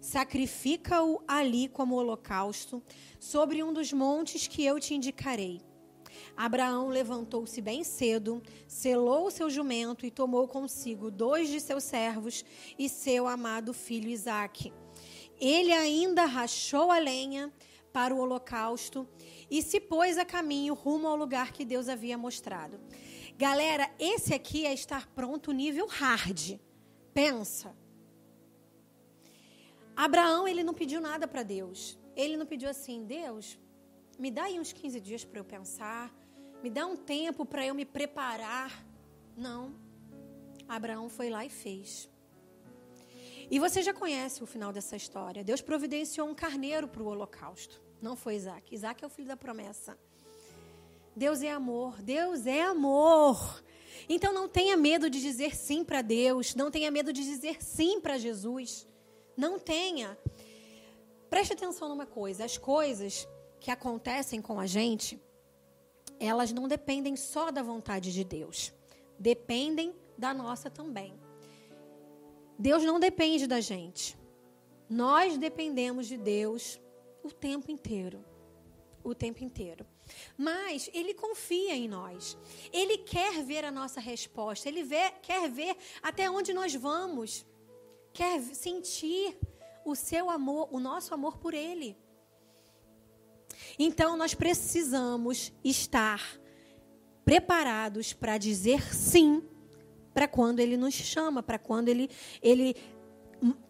Sacrifica-o 0.00 1.22
ali 1.28 1.68
como 1.68 1.94
holocausto, 1.94 2.82
sobre 3.20 3.62
um 3.62 3.72
dos 3.72 3.92
montes 3.92 4.48
que 4.48 4.64
eu 4.64 4.80
te 4.80 4.94
indicarei. 4.94 5.60
Abraão 6.36 6.88
levantou-se 6.88 7.60
bem 7.60 7.84
cedo, 7.84 8.42
selou 8.66 9.26
o 9.26 9.30
seu 9.30 9.48
jumento 9.48 10.04
e 10.04 10.10
tomou 10.10 10.48
consigo 10.48 11.10
dois 11.10 11.48
de 11.48 11.60
seus 11.60 11.84
servos 11.84 12.44
e 12.78 12.88
seu 12.88 13.26
amado 13.26 13.72
filho 13.72 14.08
Isaque. 14.08 14.72
Ele 15.44 15.72
ainda 15.72 16.24
rachou 16.24 16.92
a 16.92 17.00
lenha 17.00 17.52
para 17.92 18.14
o 18.14 18.18
holocausto 18.18 19.08
e 19.50 19.60
se 19.60 19.80
pôs 19.80 20.16
a 20.16 20.24
caminho 20.24 20.72
rumo 20.72 21.08
ao 21.08 21.16
lugar 21.16 21.50
que 21.50 21.64
Deus 21.64 21.88
havia 21.88 22.16
mostrado. 22.16 22.78
Galera, 23.36 23.90
esse 23.98 24.32
aqui 24.32 24.64
é 24.64 24.72
estar 24.72 25.08
pronto 25.08 25.50
nível 25.50 25.88
hard. 25.88 26.60
Pensa. 27.12 27.76
Abraão, 29.96 30.46
ele 30.46 30.62
não 30.62 30.72
pediu 30.72 31.00
nada 31.00 31.26
para 31.26 31.42
Deus. 31.42 31.98
Ele 32.14 32.36
não 32.36 32.46
pediu 32.46 32.70
assim, 32.70 33.04
Deus, 33.04 33.58
me 34.16 34.30
dá 34.30 34.44
aí 34.44 34.60
uns 34.60 34.72
15 34.72 35.00
dias 35.00 35.24
para 35.24 35.40
eu 35.40 35.44
pensar, 35.44 36.14
me 36.62 36.70
dá 36.70 36.86
um 36.86 36.96
tempo 36.96 37.44
para 37.44 37.66
eu 37.66 37.74
me 37.74 37.84
preparar. 37.84 38.86
Não. 39.36 39.74
Abraão 40.68 41.08
foi 41.08 41.30
lá 41.30 41.44
e 41.44 41.50
fez. 41.50 42.11
E 43.52 43.58
você 43.58 43.82
já 43.82 43.92
conhece 43.92 44.42
o 44.42 44.46
final 44.46 44.72
dessa 44.72 44.96
história. 44.96 45.44
Deus 45.44 45.60
providenciou 45.60 46.26
um 46.26 46.34
carneiro 46.34 46.88
para 46.88 47.02
o 47.02 47.06
holocausto. 47.06 47.82
Não 48.00 48.16
foi 48.16 48.36
Isaac. 48.36 48.74
Isaac 48.74 49.04
é 49.04 49.06
o 49.06 49.10
filho 49.10 49.28
da 49.28 49.36
promessa. 49.36 49.94
Deus 51.14 51.42
é 51.42 51.50
amor. 51.50 52.00
Deus 52.00 52.46
é 52.46 52.62
amor. 52.62 53.62
Então 54.08 54.32
não 54.32 54.48
tenha 54.48 54.74
medo 54.74 55.10
de 55.10 55.20
dizer 55.20 55.54
sim 55.54 55.84
para 55.84 56.00
Deus. 56.00 56.54
Não 56.54 56.70
tenha 56.70 56.90
medo 56.90 57.12
de 57.12 57.22
dizer 57.22 57.62
sim 57.62 58.00
para 58.00 58.16
Jesus. 58.16 58.88
Não 59.36 59.58
tenha. 59.58 60.16
Preste 61.28 61.52
atenção 61.52 61.90
numa 61.90 62.06
coisa: 62.06 62.46
as 62.46 62.56
coisas 62.56 63.28
que 63.60 63.70
acontecem 63.70 64.40
com 64.40 64.58
a 64.58 64.66
gente, 64.66 65.20
elas 66.18 66.54
não 66.54 66.66
dependem 66.66 67.16
só 67.16 67.50
da 67.50 67.62
vontade 67.62 68.14
de 68.14 68.24
Deus. 68.24 68.72
Dependem 69.18 69.94
da 70.16 70.32
nossa 70.32 70.70
também. 70.70 71.21
Deus 72.58 72.82
não 72.82 73.00
depende 73.00 73.46
da 73.46 73.60
gente. 73.60 74.16
Nós 74.88 75.38
dependemos 75.38 76.06
de 76.06 76.16
Deus 76.16 76.80
o 77.22 77.30
tempo 77.30 77.70
inteiro. 77.70 78.24
O 79.02 79.14
tempo 79.14 79.42
inteiro. 79.42 79.86
Mas 80.36 80.90
ele 80.92 81.14
confia 81.14 81.74
em 81.74 81.88
nós. 81.88 82.36
Ele 82.72 82.98
quer 82.98 83.42
ver 83.42 83.64
a 83.64 83.70
nossa 83.70 84.00
resposta. 84.00 84.68
Ele 84.68 84.82
vê, 84.82 85.10
quer 85.22 85.50
ver 85.50 85.76
até 86.02 86.30
onde 86.30 86.52
nós 86.52 86.74
vamos. 86.74 87.44
Quer 88.12 88.40
sentir 88.42 89.36
o 89.84 89.94
seu 89.94 90.30
amor, 90.30 90.68
o 90.70 90.78
nosso 90.78 91.14
amor 91.14 91.38
por 91.38 91.54
ele. 91.54 91.96
Então 93.78 94.16
nós 94.16 94.34
precisamos 94.34 95.52
estar 95.64 96.38
preparados 97.24 98.12
para 98.12 98.38
dizer 98.38 98.94
sim 98.94 99.42
para 100.12 100.28
quando 100.28 100.60
ele 100.60 100.76
nos 100.76 100.94
chama, 100.94 101.42
para 101.42 101.58
quando 101.58 101.88
ele, 101.88 102.10
ele 102.42 102.76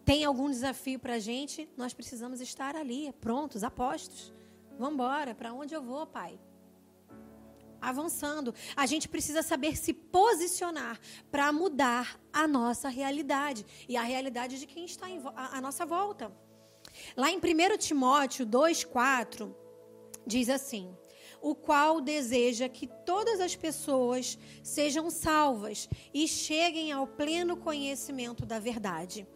tem 0.05 0.23
algum 0.23 0.49
desafio 0.49 0.99
para 0.99 1.15
a 1.15 1.19
gente, 1.19 1.69
nós 1.75 1.93
precisamos 1.93 2.41
estar 2.41 2.75
ali, 2.75 3.11
prontos, 3.19 3.63
apostos. 3.63 4.33
Vamos 4.77 4.93
embora, 4.95 5.33
para 5.33 5.53
onde 5.53 5.73
eu 5.73 5.81
vou, 5.81 6.05
pai? 6.05 6.39
Avançando. 7.81 8.53
A 8.75 8.85
gente 8.85 9.09
precisa 9.09 9.41
saber 9.41 9.75
se 9.75 9.93
posicionar 9.93 10.99
para 11.31 11.51
mudar 11.51 12.19
a 12.31 12.47
nossa 12.47 12.87
realidade 12.89 13.65
e 13.87 13.97
a 13.97 14.03
realidade 14.03 14.59
de 14.59 14.65
quem 14.65 14.85
está 14.85 15.07
à 15.35 15.59
nossa 15.59 15.85
volta. 15.85 16.31
Lá 17.15 17.29
em 17.29 17.37
1 17.37 17.77
Timóteo 17.77 18.45
2,4, 18.45 19.53
diz 20.25 20.49
assim: 20.49 20.95
o 21.43 21.53
qual 21.53 21.99
deseja 21.99 22.69
que 22.69 22.87
todas 22.87 23.41
as 23.41 23.53
pessoas 23.53 24.39
sejam 24.63 25.09
salvas 25.09 25.89
e 26.13 26.25
cheguem 26.25 26.93
ao 26.93 27.05
pleno 27.05 27.57
conhecimento 27.57 28.45
da 28.45 28.59
verdade. 28.59 29.27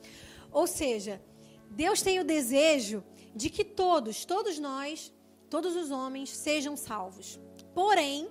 Ou 0.50 0.66
seja, 0.66 1.22
Deus 1.70 2.02
tem 2.02 2.18
o 2.22 2.24
desejo 2.24 3.04
de 3.36 3.50
que 3.50 3.66
todos, 3.66 4.24
todos 4.24 4.58
nós, 4.58 5.14
todos 5.50 5.76
os 5.76 5.92
homens 5.92 6.30
sejam 6.30 6.78
salvos. 6.78 7.38
Porém, 7.76 8.30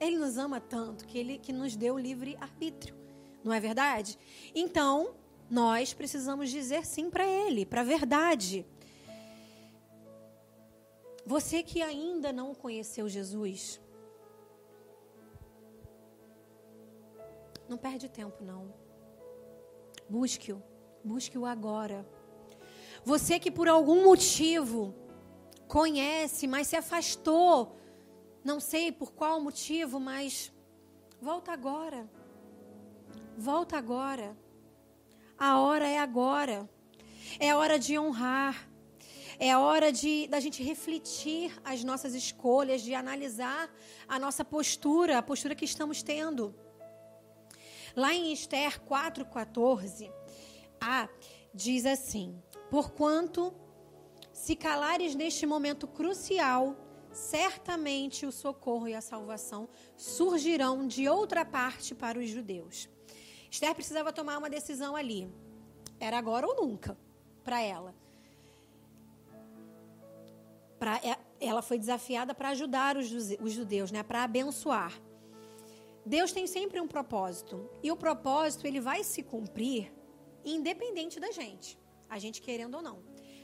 ele 0.00 0.18
nos 0.18 0.36
ama 0.36 0.60
tanto 0.60 1.06
que 1.06 1.16
ele 1.16 1.38
que 1.38 1.52
nos 1.52 1.76
deu 1.76 1.96
livre 1.96 2.36
arbítrio. 2.40 2.96
Não 3.44 3.52
é 3.52 3.60
verdade? 3.60 4.18
Então, 4.52 5.14
nós 5.48 5.94
precisamos 5.94 6.50
dizer 6.50 6.84
sim 6.84 7.08
para 7.08 7.24
ele, 7.24 7.64
para 7.64 7.82
a 7.82 7.84
verdade. 7.84 8.66
Você 11.28 11.62
que 11.62 11.82
ainda 11.82 12.32
não 12.32 12.54
conheceu 12.54 13.06
Jesus, 13.06 13.78
não 17.68 17.76
perde 17.76 18.08
tempo 18.08 18.42
não. 18.42 18.72
Busque-o, 20.08 20.62
busque-o 21.04 21.44
agora. 21.44 22.08
Você 23.04 23.38
que 23.38 23.50
por 23.50 23.68
algum 23.68 24.04
motivo 24.04 24.94
conhece, 25.66 26.46
mas 26.46 26.68
se 26.68 26.76
afastou, 26.76 27.76
não 28.42 28.58
sei 28.58 28.90
por 28.90 29.12
qual 29.12 29.38
motivo, 29.38 30.00
mas 30.00 30.50
volta 31.20 31.52
agora. 31.52 32.08
Volta 33.36 33.76
agora. 33.76 34.34
A 35.38 35.60
hora 35.60 35.86
é 35.86 35.98
agora. 35.98 36.66
É 37.38 37.54
hora 37.54 37.78
de 37.78 37.98
honrar. 37.98 38.67
É 39.40 39.56
hora 39.56 39.92
de 39.92 40.26
da 40.26 40.40
gente 40.40 40.64
refletir 40.64 41.56
as 41.64 41.84
nossas 41.84 42.12
escolhas, 42.12 42.82
de 42.82 42.92
analisar 42.92 43.72
a 44.08 44.18
nossa 44.18 44.44
postura, 44.44 45.16
a 45.16 45.22
postura 45.22 45.54
que 45.54 45.64
estamos 45.64 46.02
tendo. 46.02 46.52
Lá 47.94 48.12
em 48.12 48.32
Esther 48.32 48.80
4:14, 48.80 50.10
a 50.80 51.08
diz 51.54 51.86
assim: 51.86 52.42
Porquanto 52.68 53.54
se 54.32 54.56
calares 54.56 55.14
neste 55.14 55.46
momento 55.46 55.86
crucial, 55.86 56.76
certamente 57.12 58.26
o 58.26 58.32
socorro 58.32 58.88
e 58.88 58.94
a 58.94 59.00
salvação 59.00 59.68
surgirão 59.96 60.84
de 60.84 61.08
outra 61.08 61.44
parte 61.44 61.94
para 61.94 62.18
os 62.18 62.28
judeus. 62.28 62.88
Esther 63.48 63.72
precisava 63.72 64.12
tomar 64.12 64.38
uma 64.38 64.50
decisão 64.50 64.96
ali. 64.96 65.32
Era 66.00 66.18
agora 66.18 66.44
ou 66.44 66.56
nunca 66.56 66.98
para 67.44 67.62
ela. 67.62 67.94
É, 71.02 71.18
ela 71.40 71.62
foi 71.62 71.78
desafiada 71.78 72.34
para 72.34 72.50
ajudar 72.50 72.96
os, 72.96 73.10
os 73.40 73.52
judeus, 73.52 73.90
né? 73.90 74.02
para 74.02 74.24
abençoar. 74.24 74.92
Deus 76.04 76.32
tem 76.32 76.46
sempre 76.46 76.80
um 76.80 76.88
propósito. 76.88 77.68
E 77.82 77.90
o 77.90 77.96
propósito 77.96 78.66
ele 78.66 78.80
vai 78.80 79.04
se 79.04 79.22
cumprir 79.22 79.92
independente 80.44 81.20
da 81.20 81.30
gente. 81.30 81.78
A 82.08 82.18
gente 82.18 82.40
querendo 82.40 82.76
ou 82.76 82.82
não. 82.82 83.02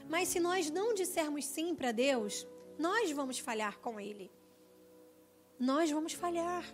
Mas 0.09 0.29
se 0.29 0.39
nós 0.39 0.69
não 0.69 0.93
dissermos 0.93 1.45
sim 1.45 1.75
para 1.75 1.91
Deus, 1.91 2.47
nós 2.77 3.11
vamos 3.11 3.39
falhar 3.39 3.79
com 3.79 3.99
Ele. 3.99 4.31
Nós 5.59 5.91
vamos 5.91 6.13
falhar. 6.13 6.65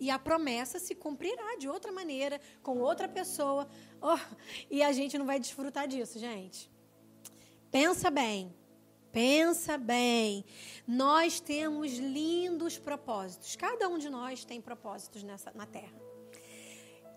E 0.00 0.10
a 0.10 0.18
promessa 0.18 0.78
se 0.78 0.94
cumprirá 0.94 1.56
de 1.56 1.68
outra 1.68 1.92
maneira, 1.92 2.40
com 2.62 2.78
outra 2.78 3.08
pessoa. 3.08 3.68
Oh, 4.00 4.18
e 4.70 4.82
a 4.82 4.92
gente 4.92 5.16
não 5.16 5.26
vai 5.26 5.38
desfrutar 5.38 5.86
disso, 5.86 6.18
gente. 6.18 6.70
Pensa 7.70 8.10
bem. 8.10 8.54
Pensa 9.14 9.78
bem. 9.78 10.44
Nós 10.88 11.38
temos 11.38 11.92
lindos 11.92 12.76
propósitos. 12.76 13.54
Cada 13.54 13.88
um 13.88 13.96
de 13.96 14.10
nós 14.10 14.44
tem 14.44 14.60
propósitos 14.60 15.22
nessa, 15.22 15.52
na 15.54 15.64
Terra. 15.64 15.94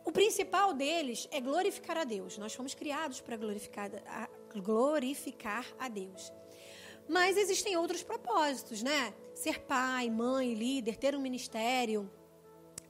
O 0.06 0.12
principal 0.12 0.76
deles 0.76 1.28
é 1.32 1.42
glorificar 1.42 1.98
a 1.98 2.04
Deus. 2.04 2.38
Nós 2.38 2.54
fomos 2.54 2.76
criados 2.76 3.20
para 3.20 3.36
glorificar 3.36 3.90
a, 4.06 4.30
glorificar 4.60 5.66
a 5.80 5.90
Deus. 5.90 6.32
Mas 7.10 7.36
existem 7.36 7.76
outros 7.76 8.04
propósitos, 8.04 8.84
né? 8.84 9.12
Ser 9.34 9.62
pai, 9.62 10.08
mãe, 10.08 10.54
líder, 10.54 10.98
ter 10.98 11.16
um 11.16 11.20
ministério, 11.20 12.08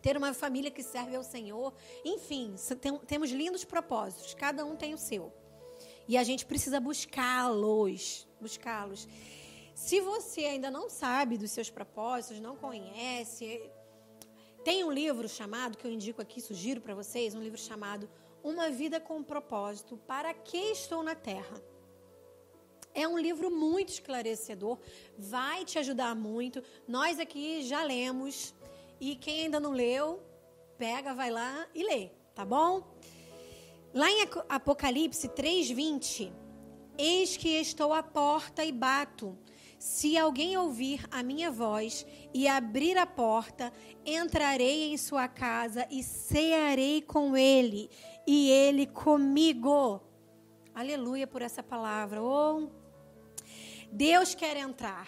ter 0.01 0.17
uma 0.17 0.33
família 0.33 0.69
que 0.69 0.83
serve 0.83 1.15
ao 1.15 1.23
Senhor. 1.23 1.73
Enfim, 2.03 2.55
tem, 2.81 2.97
temos 2.99 3.31
lindos 3.31 3.63
propósitos, 3.63 4.33
cada 4.33 4.65
um 4.65 4.75
tem 4.75 4.93
o 4.93 4.97
seu. 4.97 5.31
E 6.07 6.17
a 6.17 6.23
gente 6.23 6.45
precisa 6.45 6.79
buscá-los, 6.79 8.27
buscá-los. 8.39 9.07
Se 9.75 9.99
você 10.01 10.45
ainda 10.45 10.71
não 10.71 10.89
sabe 10.89 11.37
dos 11.37 11.51
seus 11.51 11.69
propósitos, 11.69 12.39
não 12.39 12.55
conhece, 12.55 13.61
tem 14.63 14.83
um 14.83 14.91
livro 14.91 15.29
chamado, 15.29 15.77
que 15.77 15.85
eu 15.85 15.91
indico 15.91 16.21
aqui, 16.21 16.41
sugiro 16.41 16.81
para 16.81 16.95
vocês, 16.95 17.35
um 17.35 17.41
livro 17.41 17.59
chamado 17.59 18.09
Uma 18.43 18.69
Vida 18.69 18.99
com 18.99 19.21
Propósito, 19.21 19.97
Para 20.07 20.33
que 20.33 20.57
Estou 20.57 21.03
na 21.03 21.15
Terra? 21.15 21.61
É 22.93 23.07
um 23.07 23.19
livro 23.19 23.51
muito 23.51 23.89
esclarecedor, 23.89 24.79
vai 25.17 25.63
te 25.63 25.77
ajudar 25.77 26.15
muito. 26.15 26.63
Nós 26.87 27.19
aqui 27.19 27.61
já 27.61 27.83
lemos, 27.83 28.55
e 28.99 29.15
quem 29.15 29.43
ainda 29.43 29.59
não 29.59 29.71
leu, 29.71 30.21
pega, 30.77 31.13
vai 31.13 31.29
lá 31.29 31.67
e 31.75 31.83
lê, 31.83 32.09
tá 32.33 32.43
bom? 32.43 32.96
Lá 33.93 34.11
em 34.11 34.27
Apocalipse 34.49 35.29
3:20, 35.29 36.31
eis 36.97 37.37
que 37.37 37.49
estou 37.49 37.93
à 37.93 38.03
porta 38.03 38.63
e 38.63 38.71
bato. 38.71 39.37
Se 39.79 40.17
alguém 40.17 40.57
ouvir 40.57 41.07
a 41.11 41.21
minha 41.21 41.51
voz 41.51 42.05
e 42.33 42.47
abrir 42.47 42.97
a 42.97 43.05
porta, 43.05 43.71
entrarei 44.05 44.91
em 44.91 44.97
sua 44.97 45.27
casa 45.27 45.87
e 45.89 46.03
cearei 46.03 47.01
com 47.01 47.37
ele 47.37 47.89
e 48.25 48.49
ele 48.49 48.87
comigo. 48.87 50.01
Aleluia 50.73 51.27
por 51.27 51.41
essa 51.41 51.63
palavra. 51.63 52.21
Oh, 52.21 52.69
Deus 53.91 54.35
quer 54.35 54.57
entrar. 54.57 55.07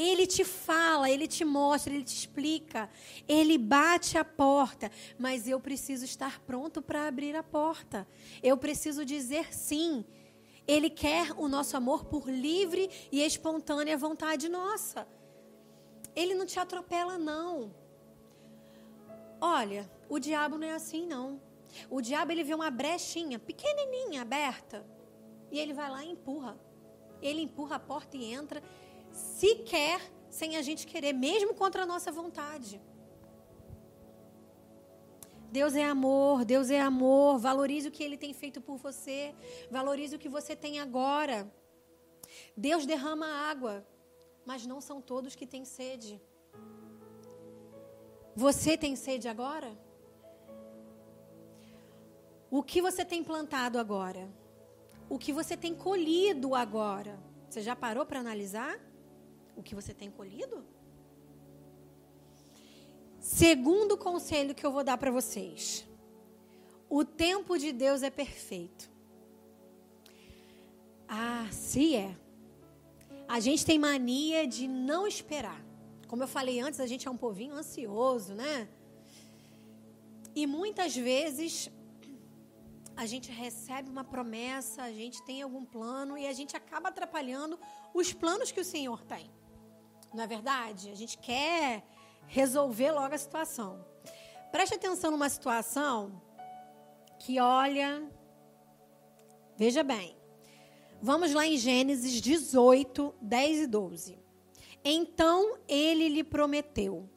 Ele 0.00 0.28
te 0.28 0.44
fala, 0.44 1.10
ele 1.10 1.26
te 1.26 1.44
mostra, 1.44 1.92
ele 1.92 2.04
te 2.04 2.14
explica. 2.14 2.88
Ele 3.26 3.58
bate 3.58 4.16
a 4.16 4.24
porta, 4.24 4.92
mas 5.18 5.48
eu 5.48 5.58
preciso 5.58 6.04
estar 6.04 6.38
pronto 6.42 6.80
para 6.80 7.08
abrir 7.08 7.34
a 7.34 7.42
porta. 7.42 8.06
Eu 8.40 8.56
preciso 8.56 9.04
dizer 9.04 9.52
sim. 9.52 10.04
Ele 10.68 10.88
quer 10.88 11.32
o 11.36 11.48
nosso 11.48 11.76
amor 11.76 12.04
por 12.04 12.30
livre 12.30 12.88
e 13.10 13.24
espontânea 13.24 13.98
vontade 13.98 14.48
nossa. 14.48 15.04
Ele 16.14 16.32
não 16.32 16.46
te 16.46 16.60
atropela, 16.60 17.18
não. 17.18 17.74
Olha, 19.40 19.90
o 20.08 20.20
diabo 20.20 20.58
não 20.58 20.66
é 20.68 20.74
assim, 20.74 21.08
não. 21.08 21.40
O 21.90 22.00
diabo 22.00 22.30
ele 22.30 22.44
vê 22.44 22.54
uma 22.54 22.70
brechinha 22.70 23.36
pequenininha 23.36 24.22
aberta 24.22 24.86
e 25.50 25.58
ele 25.58 25.72
vai 25.72 25.90
lá 25.90 26.04
e 26.04 26.12
empurra. 26.12 26.56
Ele 27.20 27.40
empurra 27.40 27.76
a 27.76 27.80
porta 27.80 28.16
e 28.16 28.32
entra 28.32 28.62
sequer 29.12 30.00
sem 30.30 30.56
a 30.56 30.62
gente 30.62 30.86
querer, 30.86 31.12
mesmo 31.12 31.54
contra 31.54 31.82
a 31.82 31.86
nossa 31.86 32.10
vontade. 32.12 32.80
Deus 35.50 35.74
é 35.74 35.84
amor, 35.84 36.44
Deus 36.44 36.70
é 36.70 36.80
amor. 36.80 37.38
Valorize 37.38 37.88
o 37.88 37.90
que 37.90 38.02
Ele 38.02 38.18
tem 38.18 38.32
feito 38.34 38.60
por 38.60 38.76
você. 38.76 39.34
Valorize 39.70 40.14
o 40.14 40.18
que 40.18 40.28
você 40.28 40.54
tem 40.54 40.78
agora. 40.78 41.50
Deus 42.56 42.84
derrama 42.84 43.26
água, 43.26 43.86
mas 44.44 44.66
não 44.66 44.80
são 44.80 45.00
todos 45.00 45.34
que 45.34 45.46
têm 45.46 45.64
sede. 45.64 46.20
Você 48.36 48.76
tem 48.76 48.94
sede 48.94 49.26
agora? 49.26 49.76
O 52.50 52.62
que 52.62 52.80
você 52.80 53.04
tem 53.04 53.24
plantado 53.24 53.78
agora? 53.78 54.30
O 55.08 55.18
que 55.18 55.32
você 55.32 55.56
tem 55.56 55.74
colhido 55.74 56.54
agora? 56.54 57.18
Você 57.48 57.62
já 57.62 57.74
parou 57.74 58.04
para 58.06 58.20
analisar? 58.20 58.78
O 59.58 59.62
que 59.62 59.74
você 59.74 59.92
tem 59.92 60.10
colhido? 60.10 60.64
Segundo 63.18 63.98
conselho 63.98 64.54
que 64.54 64.64
eu 64.64 64.70
vou 64.70 64.84
dar 64.84 64.96
para 64.96 65.10
vocês: 65.10 65.86
o 66.88 67.04
tempo 67.04 67.58
de 67.58 67.72
Deus 67.72 68.02
é 68.02 68.10
perfeito. 68.10 68.88
Ah, 71.08 71.48
se 71.50 71.96
é. 71.96 72.16
A 73.26 73.40
gente 73.40 73.66
tem 73.66 73.78
mania 73.78 74.46
de 74.46 74.66
não 74.66 75.06
esperar. 75.06 75.62
Como 76.06 76.22
eu 76.22 76.28
falei 76.28 76.60
antes, 76.60 76.80
a 76.80 76.86
gente 76.86 77.06
é 77.06 77.10
um 77.10 77.16
povinho 77.16 77.54
ansioso, 77.54 78.34
né? 78.34 78.68
E 80.34 80.46
muitas 80.46 80.96
vezes 80.96 81.70
a 82.96 83.04
gente 83.06 83.30
recebe 83.30 83.90
uma 83.90 84.04
promessa, 84.04 84.82
a 84.82 84.92
gente 84.92 85.22
tem 85.24 85.42
algum 85.42 85.64
plano 85.64 86.16
e 86.16 86.26
a 86.26 86.32
gente 86.32 86.56
acaba 86.56 86.88
atrapalhando 86.88 87.58
os 87.92 88.12
planos 88.12 88.50
que 88.50 88.60
o 88.60 88.64
Senhor 88.64 89.04
tem. 89.04 89.30
Não 90.12 90.24
é 90.24 90.26
verdade? 90.26 90.90
A 90.90 90.94
gente 90.94 91.18
quer 91.18 91.84
resolver 92.26 92.90
logo 92.92 93.14
a 93.14 93.18
situação. 93.18 93.84
Preste 94.50 94.74
atenção 94.74 95.10
numa 95.10 95.28
situação 95.28 96.22
que, 97.18 97.38
olha, 97.40 98.02
veja 99.56 99.82
bem. 99.82 100.16
Vamos 101.00 101.32
lá 101.32 101.46
em 101.46 101.56
Gênesis 101.56 102.20
18, 102.20 103.14
10 103.20 103.60
e 103.60 103.66
12. 103.66 104.18
Então 104.84 105.58
ele 105.68 106.08
lhe 106.08 106.24
prometeu: 106.24 107.08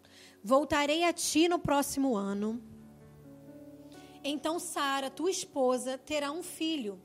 Voltarei 0.43 1.04
a 1.04 1.13
ti 1.13 1.47
no 1.47 1.58
próximo 1.58 2.15
ano. 2.15 2.62
Então 4.23 4.60
Sara, 4.60 5.10
tua 5.10 5.32
esposa, 5.32 5.97
terá 5.97 6.32
um 6.32 6.43
filho. 6.43 7.01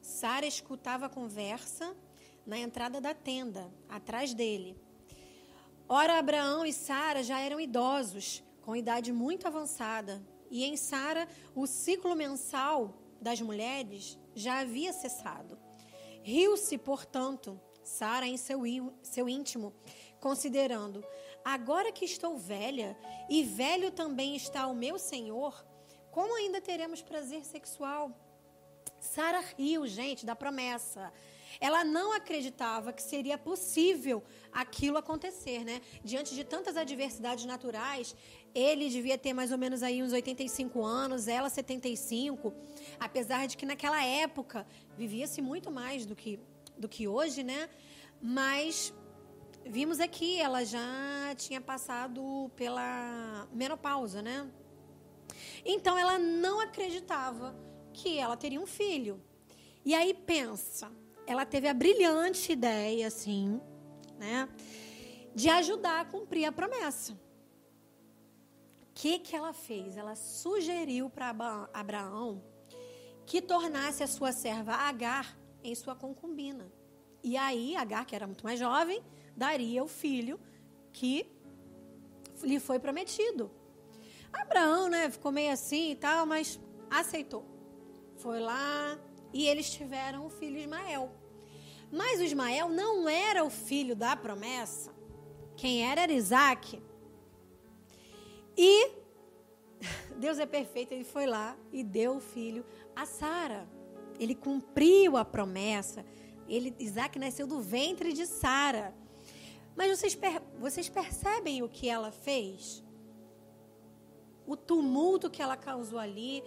Sara 0.00 0.46
escutava 0.46 1.06
a 1.06 1.08
conversa 1.08 1.96
na 2.46 2.58
entrada 2.58 3.00
da 3.00 3.14
tenda, 3.14 3.72
atrás 3.88 4.34
dele. 4.34 4.76
Ora, 5.94 6.18
Abraão 6.18 6.64
e 6.64 6.72
Sara 6.72 7.22
já 7.22 7.38
eram 7.38 7.60
idosos, 7.60 8.42
com 8.62 8.74
idade 8.74 9.12
muito 9.12 9.46
avançada, 9.46 10.26
e 10.50 10.64
em 10.64 10.74
Sara 10.74 11.28
o 11.54 11.66
ciclo 11.66 12.16
mensal 12.16 12.94
das 13.20 13.42
mulheres 13.42 14.18
já 14.34 14.60
havia 14.60 14.90
cessado. 14.90 15.58
Riu-se, 16.22 16.78
portanto, 16.78 17.60
Sara 17.84 18.26
em 18.26 18.38
seu, 18.38 18.62
seu 19.02 19.28
íntimo, 19.28 19.74
considerando: 20.18 21.04
agora 21.44 21.92
que 21.92 22.06
estou 22.06 22.38
velha 22.38 22.96
e 23.28 23.44
velho 23.44 23.90
também 23.90 24.34
está 24.34 24.66
o 24.68 24.74
meu 24.74 24.98
senhor, 24.98 25.62
como 26.10 26.34
ainda 26.36 26.58
teremos 26.58 27.02
prazer 27.02 27.44
sexual? 27.44 28.18
Sara 28.98 29.44
riu, 29.58 29.86
gente, 29.86 30.24
da 30.24 30.34
promessa. 30.34 31.12
Ela 31.60 31.84
não 31.84 32.12
acreditava 32.12 32.92
que 32.92 33.02
seria 33.02 33.36
possível 33.38 34.22
aquilo 34.52 34.96
acontecer, 34.96 35.64
né? 35.64 35.80
Diante 36.04 36.34
de 36.34 36.44
tantas 36.44 36.76
adversidades 36.76 37.44
naturais, 37.44 38.14
ele 38.54 38.88
devia 38.88 39.16
ter 39.16 39.32
mais 39.32 39.52
ou 39.52 39.58
menos 39.58 39.82
aí 39.82 40.02
uns 40.02 40.12
85 40.12 40.84
anos, 40.84 41.28
ela 41.28 41.48
75, 41.48 42.52
apesar 42.98 43.46
de 43.46 43.56
que 43.56 43.66
naquela 43.66 44.04
época 44.04 44.66
vivia-se 44.96 45.40
muito 45.40 45.70
mais 45.70 46.04
do 46.06 46.14
que 46.14 46.38
do 46.76 46.88
que 46.88 47.06
hoje, 47.06 47.42
né? 47.42 47.68
Mas 48.20 48.92
vimos 49.64 50.00
aqui, 50.00 50.40
ela 50.40 50.64
já 50.64 51.34
tinha 51.36 51.60
passado 51.60 52.50
pela 52.56 53.48
menopausa, 53.52 54.22
né? 54.22 54.50
Então 55.64 55.96
ela 55.96 56.18
não 56.18 56.60
acreditava 56.60 57.54
que 57.92 58.18
ela 58.18 58.36
teria 58.36 58.60
um 58.60 58.66
filho. 58.66 59.22
E 59.84 59.94
aí 59.94 60.14
pensa, 60.14 60.90
ela 61.26 61.44
teve 61.46 61.68
a 61.68 61.74
brilhante 61.74 62.52
ideia, 62.52 63.06
assim, 63.06 63.60
né, 64.18 64.48
de 65.34 65.48
ajudar 65.48 66.00
a 66.00 66.04
cumprir 66.04 66.44
a 66.44 66.52
promessa. 66.52 67.12
O 67.12 68.94
que, 68.94 69.18
que 69.18 69.34
ela 69.34 69.52
fez? 69.52 69.96
Ela 69.96 70.14
sugeriu 70.14 71.08
para 71.08 71.30
Abraão 71.72 72.42
que 73.24 73.40
tornasse 73.40 74.02
a 74.02 74.06
sua 74.06 74.32
serva 74.32 74.74
Agar 74.74 75.36
em 75.62 75.74
sua 75.74 75.94
concubina. 75.94 76.70
E 77.22 77.36
aí, 77.36 77.76
Agar, 77.76 78.04
que 78.04 78.14
era 78.14 78.26
muito 78.26 78.44
mais 78.44 78.58
jovem, 78.58 79.02
daria 79.36 79.82
o 79.82 79.88
filho 79.88 80.38
que 80.92 81.26
lhe 82.42 82.60
foi 82.60 82.78
prometido. 82.78 83.50
Abraão, 84.32 84.88
né, 84.88 85.10
ficou 85.10 85.30
meio 85.30 85.52
assim 85.52 85.92
e 85.92 85.96
tal, 85.96 86.26
mas 86.26 86.60
aceitou. 86.90 87.44
Foi 88.16 88.40
lá 88.40 88.98
e 89.32 89.46
eles 89.46 89.70
tiveram 89.70 90.26
o 90.26 90.30
filho 90.30 90.58
Ismael. 90.58 91.10
Mas 91.90 92.20
o 92.20 92.24
Ismael 92.24 92.68
não 92.68 93.08
era 93.08 93.44
o 93.44 93.50
filho 93.50 93.94
da 93.94 94.16
promessa. 94.16 94.92
Quem 95.56 95.88
era 95.88 96.02
era 96.02 96.12
Isaac. 96.12 96.82
E 98.56 98.90
Deus 100.16 100.38
é 100.38 100.46
perfeito, 100.46 100.92
ele 100.92 101.04
foi 101.04 101.26
lá 101.26 101.56
e 101.72 101.82
deu 101.82 102.16
o 102.16 102.20
filho 102.20 102.64
a 102.94 103.04
Sara. 103.06 103.68
Ele 104.18 104.34
cumpriu 104.34 105.16
a 105.16 105.24
promessa. 105.24 106.04
Ele, 106.48 106.74
Isaac 106.78 107.18
nasceu 107.18 107.46
do 107.46 107.60
ventre 107.60 108.12
de 108.12 108.26
Sara. 108.26 108.94
Mas 109.74 109.98
vocês, 109.98 110.18
vocês 110.58 110.88
percebem 110.88 111.62
o 111.62 111.68
que 111.68 111.88
ela 111.88 112.10
fez? 112.10 112.84
O 114.46 114.56
tumulto 114.56 115.30
que 115.30 115.40
ela 115.40 115.56
causou 115.56 115.98
ali, 115.98 116.42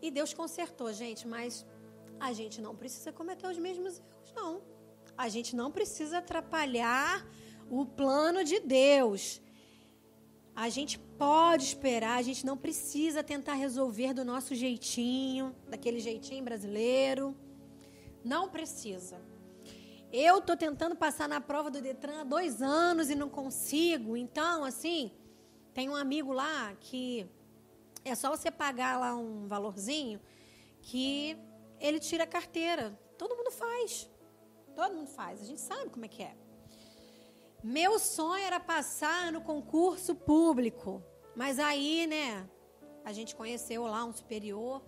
e 0.00 0.10
Deus 0.10 0.32
consertou, 0.32 0.92
gente, 0.92 1.26
mas 1.26 1.66
a 2.20 2.32
gente 2.32 2.60
não 2.60 2.74
precisa 2.74 3.12
cometer 3.12 3.46
os 3.46 3.58
mesmos 3.58 3.98
erros, 3.98 4.32
não. 4.34 4.62
A 5.16 5.28
gente 5.28 5.54
não 5.54 5.70
precisa 5.70 6.18
atrapalhar 6.18 7.26
o 7.70 7.84
plano 7.84 8.44
de 8.44 8.60
Deus. 8.60 9.40
A 10.54 10.68
gente 10.68 10.98
pode 10.98 11.64
esperar, 11.64 12.18
a 12.18 12.22
gente 12.22 12.44
não 12.44 12.56
precisa 12.56 13.22
tentar 13.22 13.54
resolver 13.54 14.12
do 14.12 14.24
nosso 14.24 14.54
jeitinho, 14.54 15.54
daquele 15.68 16.00
jeitinho 16.00 16.44
brasileiro. 16.44 17.36
Não 18.24 18.48
precisa. 18.48 19.20
Eu 20.12 20.38
estou 20.38 20.56
tentando 20.56 20.96
passar 20.96 21.28
na 21.28 21.40
prova 21.40 21.70
do 21.70 21.80
Detran 21.80 22.22
há 22.22 22.24
dois 22.24 22.62
anos 22.62 23.10
e 23.10 23.14
não 23.14 23.28
consigo. 23.28 24.16
Então, 24.16 24.64
assim, 24.64 25.12
tem 25.74 25.88
um 25.88 25.94
amigo 25.94 26.32
lá 26.32 26.74
que 26.80 27.26
é 28.04 28.14
só 28.14 28.30
você 28.30 28.50
pagar 28.50 28.98
lá 28.98 29.14
um 29.14 29.46
valorzinho 29.46 30.20
que 30.80 31.36
ele 31.80 31.98
tira 31.98 32.24
a 32.24 32.26
carteira. 32.26 32.98
Todo 33.16 33.36
mundo 33.36 33.50
faz. 33.50 34.10
Todo 34.74 34.94
mundo 34.94 35.08
faz. 35.08 35.42
A 35.42 35.44
gente 35.44 35.60
sabe 35.60 35.90
como 35.90 36.04
é 36.04 36.08
que 36.08 36.22
é. 36.22 36.36
Meu 37.62 37.98
sonho 37.98 38.44
era 38.44 38.60
passar 38.60 39.32
no 39.32 39.40
concurso 39.40 40.14
público. 40.14 41.02
Mas 41.34 41.58
aí, 41.58 42.06
né, 42.06 42.48
a 43.04 43.12
gente 43.12 43.34
conheceu 43.34 43.84
lá 43.84 44.04
um 44.04 44.12
superior. 44.12 44.82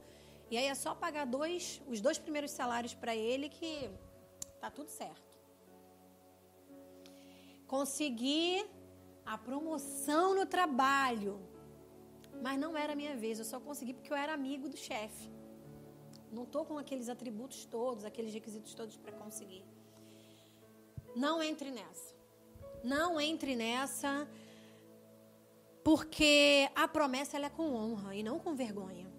E 0.51 0.57
aí 0.57 0.67
é 0.67 0.75
só 0.75 0.95
pagar 0.95 1.27
dois, 1.27 1.81
os 1.87 2.01
dois 2.01 2.19
primeiros 2.19 2.51
salários 2.51 2.95
para 2.95 3.15
ele 3.15 3.49
que 3.49 3.91
tá 4.61 4.71
tudo 4.71 4.91
certo. 4.91 5.39
Consegui 7.67 8.69
a 9.25 9.39
promoção 9.39 10.35
no 10.35 10.45
trabalho. 10.45 11.41
Mas 12.43 12.59
não 12.59 12.77
era 12.77 12.97
minha 12.97 13.17
vez, 13.17 13.39
eu 13.39 13.45
só 13.45 13.61
consegui 13.61 13.95
porque 13.95 14.13
eu 14.13 14.17
era 14.17 14.33
amigo 14.33 14.69
do 14.69 14.77
chefe. 14.77 15.31
Não 16.31 16.45
estou 16.45 16.65
com 16.65 16.79
aqueles 16.79 17.09
atributos 17.09 17.65
todos, 17.65 18.05
aqueles 18.05 18.33
requisitos 18.33 18.75
todos 18.75 18.97
para 18.97 19.13
conseguir. 19.13 19.65
Não 21.17 21.43
entre 21.43 21.71
nessa. 21.71 22.15
Não 22.85 23.21
entre 23.21 23.57
nessa, 23.57 24.29
porque 25.83 26.71
a 26.75 26.87
promessa 26.87 27.37
é 27.39 27.51
com 27.51 27.75
honra 27.75 28.15
e 28.15 28.23
não 28.23 28.39
com 28.39 28.55
vergonha. 28.55 29.11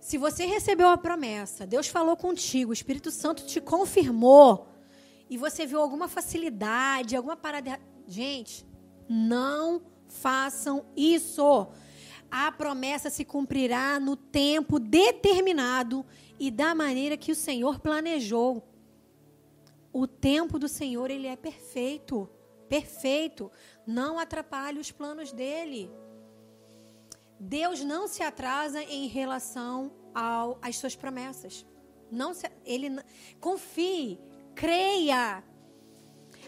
Se 0.00 0.16
você 0.16 0.44
recebeu 0.46 0.88
a 0.88 0.98
promessa, 0.98 1.66
Deus 1.66 1.86
falou 1.86 2.16
contigo, 2.16 2.70
o 2.70 2.74
Espírito 2.74 3.10
Santo 3.10 3.46
te 3.46 3.60
confirmou, 3.60 4.68
e 5.28 5.36
você 5.36 5.64
viu 5.64 5.80
alguma 5.80 6.08
facilidade, 6.08 7.14
alguma 7.14 7.36
parada. 7.36 7.80
Gente, 8.08 8.66
não 9.08 9.80
façam 10.08 10.84
isso. 10.96 11.68
A 12.30 12.52
promessa 12.52 13.10
se 13.10 13.24
cumprirá 13.24 13.98
no 13.98 14.16
tempo 14.16 14.78
determinado 14.78 16.06
e 16.38 16.50
da 16.50 16.74
maneira 16.74 17.16
que 17.16 17.32
o 17.32 17.36
Senhor 17.36 17.80
planejou. 17.80 18.62
O 19.92 20.06
tempo 20.06 20.58
do 20.58 20.68
Senhor, 20.68 21.10
ele 21.10 21.26
é 21.26 21.34
perfeito. 21.34 22.28
Perfeito. 22.68 23.50
Não 23.84 24.18
atrapalhe 24.18 24.78
os 24.78 24.92
planos 24.92 25.32
dele. 25.32 25.90
Deus 27.38 27.82
não 27.82 28.06
se 28.06 28.22
atrasa 28.22 28.82
em 28.82 29.08
relação 29.08 29.90
ao, 30.14 30.58
às 30.62 30.76
suas 30.76 30.94
promessas. 30.94 31.66
Não 32.10 32.32
se, 32.34 32.48
ele 32.64 32.90
confie, 33.40 34.20
creia. 34.54 35.42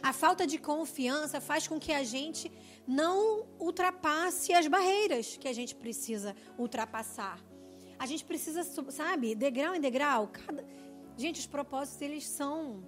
A 0.03 0.13
falta 0.13 0.47
de 0.47 0.59
confiança 0.59 1.41
faz 1.41 1.67
com 1.67 1.81
que 1.81 1.93
a 1.93 2.05
gente 2.05 2.53
não 2.87 3.47
ultrapasse 3.59 4.53
as 4.53 4.67
barreiras 4.67 5.37
que 5.37 5.49
a 5.49 5.53
gente 5.53 5.75
precisa 5.75 6.35
ultrapassar. 6.59 7.39
A 7.99 8.07
gente 8.07 8.25
precisa, 8.25 8.65
sabe, 8.91 9.35
degrau 9.35 9.75
em 9.75 9.81
degrau. 9.81 10.29
Cada... 10.29 10.65
Gente, 11.17 11.41
os 11.41 11.47
propósitos, 11.47 12.01
eles 12.03 12.27
são. 12.27 12.83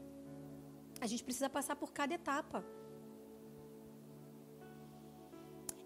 A 1.01 1.07
gente 1.07 1.23
precisa 1.23 1.49
passar 1.49 1.77
por 1.77 1.93
cada 1.93 2.15
etapa. 2.15 2.65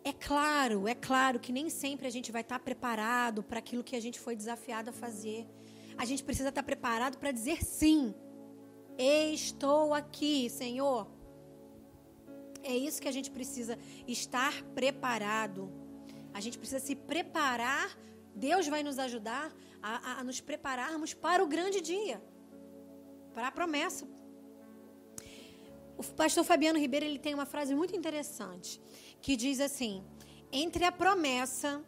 É 0.05 0.13
claro, 0.13 0.89
é 0.89 0.95
claro 0.95 1.39
que 1.39 1.53
nem 1.53 1.69
sempre 1.69 2.07
a 2.07 2.11
gente 2.11 2.33
vai 2.33 2.41
estar 2.41 2.59
preparado 2.61 3.43
para 3.43 3.59
aquilo 3.59 3.85
que 3.85 3.95
a 3.95 4.01
gente 4.01 4.19
foi 4.19 4.35
desafiado 4.35 4.89
a 4.89 4.93
fazer. 4.93 5.47
A 5.99 6.05
gente 6.05 6.25
precisa 6.25 6.49
estar 6.49 6.63
preparado 6.63 7.19
para 7.19 7.31
dizer 7.31 7.63
sim. 7.63 8.15
Estou 8.97 9.93
aqui, 9.93 10.49
Senhor. 10.49 11.18
É 12.63 12.77
isso 12.77 13.01
que 13.01 13.09
a 13.09 13.13
gente 13.13 13.31
precisa 13.31 13.79
estar 14.07 14.63
preparado. 14.75 15.71
A 16.33 16.41
gente 16.41 16.59
precisa 16.59 16.81
se 16.81 16.95
preparar. 16.95 17.97
Deus 18.35 18.67
vai 18.69 18.83
nos 18.83 18.99
ajudar 18.99 19.53
a, 19.83 20.13
a, 20.13 20.21
a 20.21 20.25
nos 20.25 20.41
prepararmos 20.41 21.15
para 21.15 21.43
o 21.43 21.47
grande 21.47 21.81
dia, 21.81 22.23
para 23.35 23.49
a 23.49 23.53
promessa. 23.53 24.07
O 25.97 26.05
pastor 26.05 26.45
Fabiano 26.45 26.79
Ribeiro 26.79 27.07
ele 27.07 27.19
tem 27.19 27.35
uma 27.35 27.47
frase 27.47 27.75
muito 27.75 27.97
interessante 27.97 28.81
que 29.21 29.37
diz 29.37 29.61
assim: 29.61 30.05
entre 30.53 30.85
a 30.85 30.93
promessa, 30.93 31.85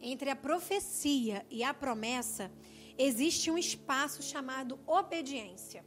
entre 0.00 0.30
a 0.30 0.36
profecia 0.36 1.46
e 1.50 1.62
a 1.62 1.72
promessa, 1.72 2.50
existe 2.98 3.50
um 3.50 3.56
espaço 3.56 4.22
chamado 4.22 4.78
obediência. 4.86 5.84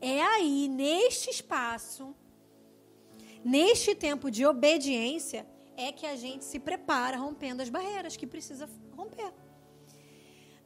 É 0.00 0.22
aí, 0.22 0.66
neste 0.68 1.28
espaço, 1.28 2.14
Neste 3.44 3.94
tempo 3.94 4.30
de 4.30 4.44
obediência 4.44 5.46
é 5.76 5.90
que 5.92 6.06
a 6.06 6.16
gente 6.16 6.44
se 6.44 6.58
prepara 6.58 7.16
rompendo 7.16 7.62
as 7.62 7.70
barreiras 7.70 8.16
que 8.16 8.26
precisa 8.26 8.68
romper. 8.96 9.32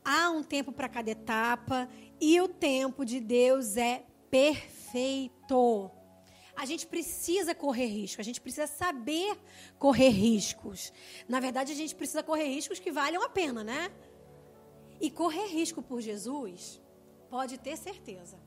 Há 0.04 0.30
um 0.30 0.42
tempo 0.42 0.72
para 0.72 0.88
cada 0.88 1.10
etapa 1.10 1.88
e 2.20 2.40
o 2.40 2.48
tempo 2.48 3.04
de 3.04 3.20
Deus 3.20 3.76
é 3.76 4.04
perfeito. 4.30 5.90
A 6.56 6.66
gente 6.66 6.86
precisa 6.86 7.54
correr 7.54 7.86
risco, 7.86 8.20
a 8.20 8.24
gente 8.24 8.40
precisa 8.40 8.66
saber 8.66 9.36
correr 9.78 10.10
riscos. 10.10 10.92
Na 11.28 11.40
verdade, 11.40 11.72
a 11.72 11.74
gente 11.74 11.94
precisa 11.94 12.22
correr 12.22 12.46
riscos 12.46 12.78
que 12.78 12.92
valham 12.92 13.22
a 13.22 13.28
pena, 13.28 13.64
né? 13.64 13.90
E 15.00 15.10
correr 15.10 15.46
risco 15.46 15.82
por 15.82 16.00
Jesus, 16.00 16.80
pode 17.28 17.58
ter 17.58 17.76
certeza. 17.76 18.38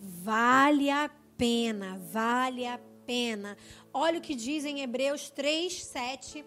Vale 0.00 0.90
a 0.90 1.08
pena, 1.36 1.98
vale 1.98 2.66
a 2.66 2.80
pena. 3.08 3.56
Olha 3.92 4.18
o 4.18 4.22
que 4.26 4.34
diz 4.34 4.66
em 4.66 4.82
Hebreus 4.82 5.30
3, 5.30 5.82
7, 5.82 6.44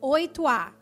8a. 0.00 0.72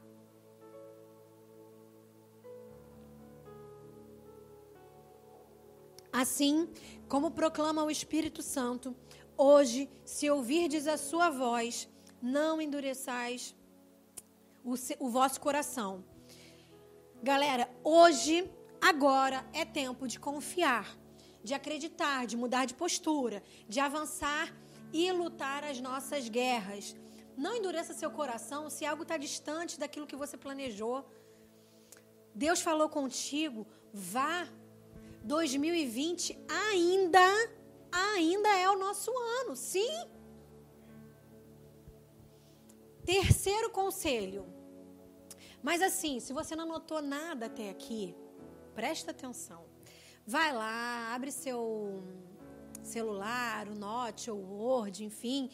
Assim, 6.13 6.69
como 7.09 7.31
proclama 7.31 7.83
o 7.83 7.91
Espírito 7.91 8.43
Santo, 8.43 8.95
hoje, 9.39 9.89
se 10.05 10.31
ouvirdes 10.31 10.87
a 10.87 10.99
sua 10.99 11.31
voz, 11.31 11.89
não 12.21 12.61
endureçais 12.61 13.57
o, 14.63 14.75
o 15.01 15.09
vosso 15.09 15.41
coração. 15.41 16.05
Galera, 17.23 17.71
hoje, 17.83 18.51
agora 18.81 19.47
é 19.55 19.65
tempo 19.65 20.07
de 20.07 20.19
confiar, 20.21 20.87
de 21.43 21.55
acreditar, 21.55 22.27
de 22.27 22.37
mudar 22.37 22.67
de 22.67 22.75
postura, 22.75 23.43
de 23.67 23.81
avançar 23.81 24.55
e 25.01 25.13
lutar 25.13 25.63
as 25.71 25.79
nossas 25.89 26.29
guerras. 26.39 26.97
Não 27.45 27.55
endureça 27.55 27.93
seu 27.93 28.11
coração 28.11 28.71
se 28.71 28.83
algo 28.91 29.03
está 29.03 29.17
distante 29.27 29.79
daquilo 29.83 30.07
que 30.11 30.21
você 30.23 30.37
planejou. 30.45 30.99
Deus 32.35 32.61
falou 32.69 32.89
contigo, 32.89 33.67
vá 33.93 34.49
2020 35.23 36.39
ainda, 36.49 37.29
ainda 37.91 38.51
é 38.65 38.69
o 38.71 38.79
nosso 38.79 39.11
ano, 39.41 39.55
sim. 39.55 39.95
Terceiro 43.05 43.69
conselho. 43.71 44.43
Mas 45.63 45.83
assim, 45.83 46.21
se 46.21 46.33
você 46.33 46.57
não 46.57 46.65
anotou 46.65 47.03
nada 47.03 47.47
até 47.47 47.69
aqui, 47.71 48.15
presta 48.75 49.11
atenção. 49.11 49.63
Vai 50.27 50.53
lá, 50.53 51.15
abre 51.15 51.31
seu 51.31 52.03
celular, 52.87 53.69
o 53.69 53.75
Note 53.75 54.31
ou 54.31 54.39
o 54.39 54.59
Word, 54.59 55.05
enfim. 55.05 55.51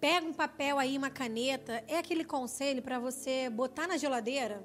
Pega 0.00 0.26
um 0.26 0.32
papel 0.32 0.78
aí, 0.78 0.98
uma 0.98 1.10
caneta. 1.10 1.82
É 1.88 1.98
aquele 1.98 2.24
conselho 2.24 2.82
para 2.82 2.98
você 2.98 3.48
botar 3.48 3.86
na 3.86 3.96
geladeira 3.96 4.62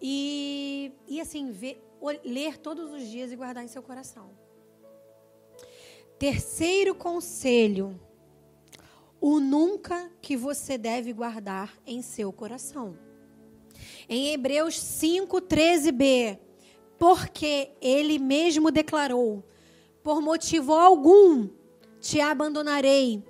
e, 0.00 0.92
e 1.06 1.20
assim, 1.20 1.50
ver, 1.50 1.82
ler 2.24 2.58
todos 2.58 2.92
os 2.92 3.06
dias 3.08 3.32
e 3.32 3.36
guardar 3.36 3.64
em 3.64 3.68
seu 3.68 3.82
coração. 3.82 4.30
Terceiro 6.18 6.94
conselho: 6.94 7.98
o 9.20 9.40
nunca 9.40 10.10
que 10.20 10.36
você 10.36 10.78
deve 10.78 11.12
guardar 11.12 11.76
em 11.86 12.02
seu 12.02 12.32
coração. 12.32 12.98
Em 14.08 14.28
Hebreus 14.28 14.78
5, 14.78 15.40
13b, 15.42 16.38
porque 16.98 17.70
ele 17.80 18.18
mesmo 18.18 18.70
declarou: 18.70 19.44
por 20.06 20.22
motivo 20.22 20.72
algum 20.72 21.48
te 22.00 22.20
abandonarei, 22.20 23.24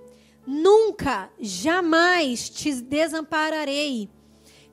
nunca, 0.47 1.31
jamais 1.41 2.51
te 2.51 2.83
desampararei. 2.83 4.11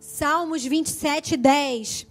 Salmos 0.01 0.65
27, 0.65 1.37
10 1.37 2.07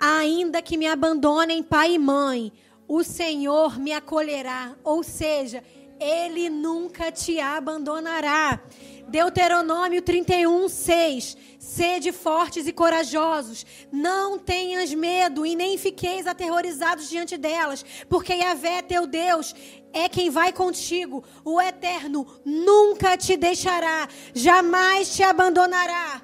ainda 0.00 0.60
que 0.60 0.76
me 0.76 0.88
abandonem 0.88 1.62
pai 1.62 1.94
e 1.94 1.98
mãe, 1.98 2.52
o 2.88 3.04
Senhor 3.04 3.78
me 3.78 3.92
acolherá. 3.92 4.76
Ou 4.82 5.04
seja, 5.04 5.62
ele 6.00 6.48
nunca 6.48 7.10
te 7.10 7.38
abandonará. 7.40 8.60
Deuteronômio 9.08 10.02
31, 10.02 10.68
6. 10.68 11.36
Sede 11.58 12.12
fortes 12.12 12.66
e 12.66 12.72
corajosos, 12.72 13.66
não 13.90 14.38
tenhas 14.38 14.94
medo 14.94 15.44
e 15.44 15.56
nem 15.56 15.76
fiqueis 15.76 16.26
aterrorizados 16.26 17.08
diante 17.08 17.36
delas, 17.36 17.84
porque 18.08 18.34
Yahvé, 18.34 18.82
teu 18.82 19.04
Deus, 19.06 19.54
é 19.92 20.08
quem 20.08 20.30
vai 20.30 20.52
contigo. 20.52 21.24
O 21.44 21.60
Eterno 21.60 22.26
nunca 22.44 23.16
te 23.16 23.36
deixará, 23.36 24.08
jamais 24.32 25.14
te 25.14 25.22
abandonará. 25.22 26.22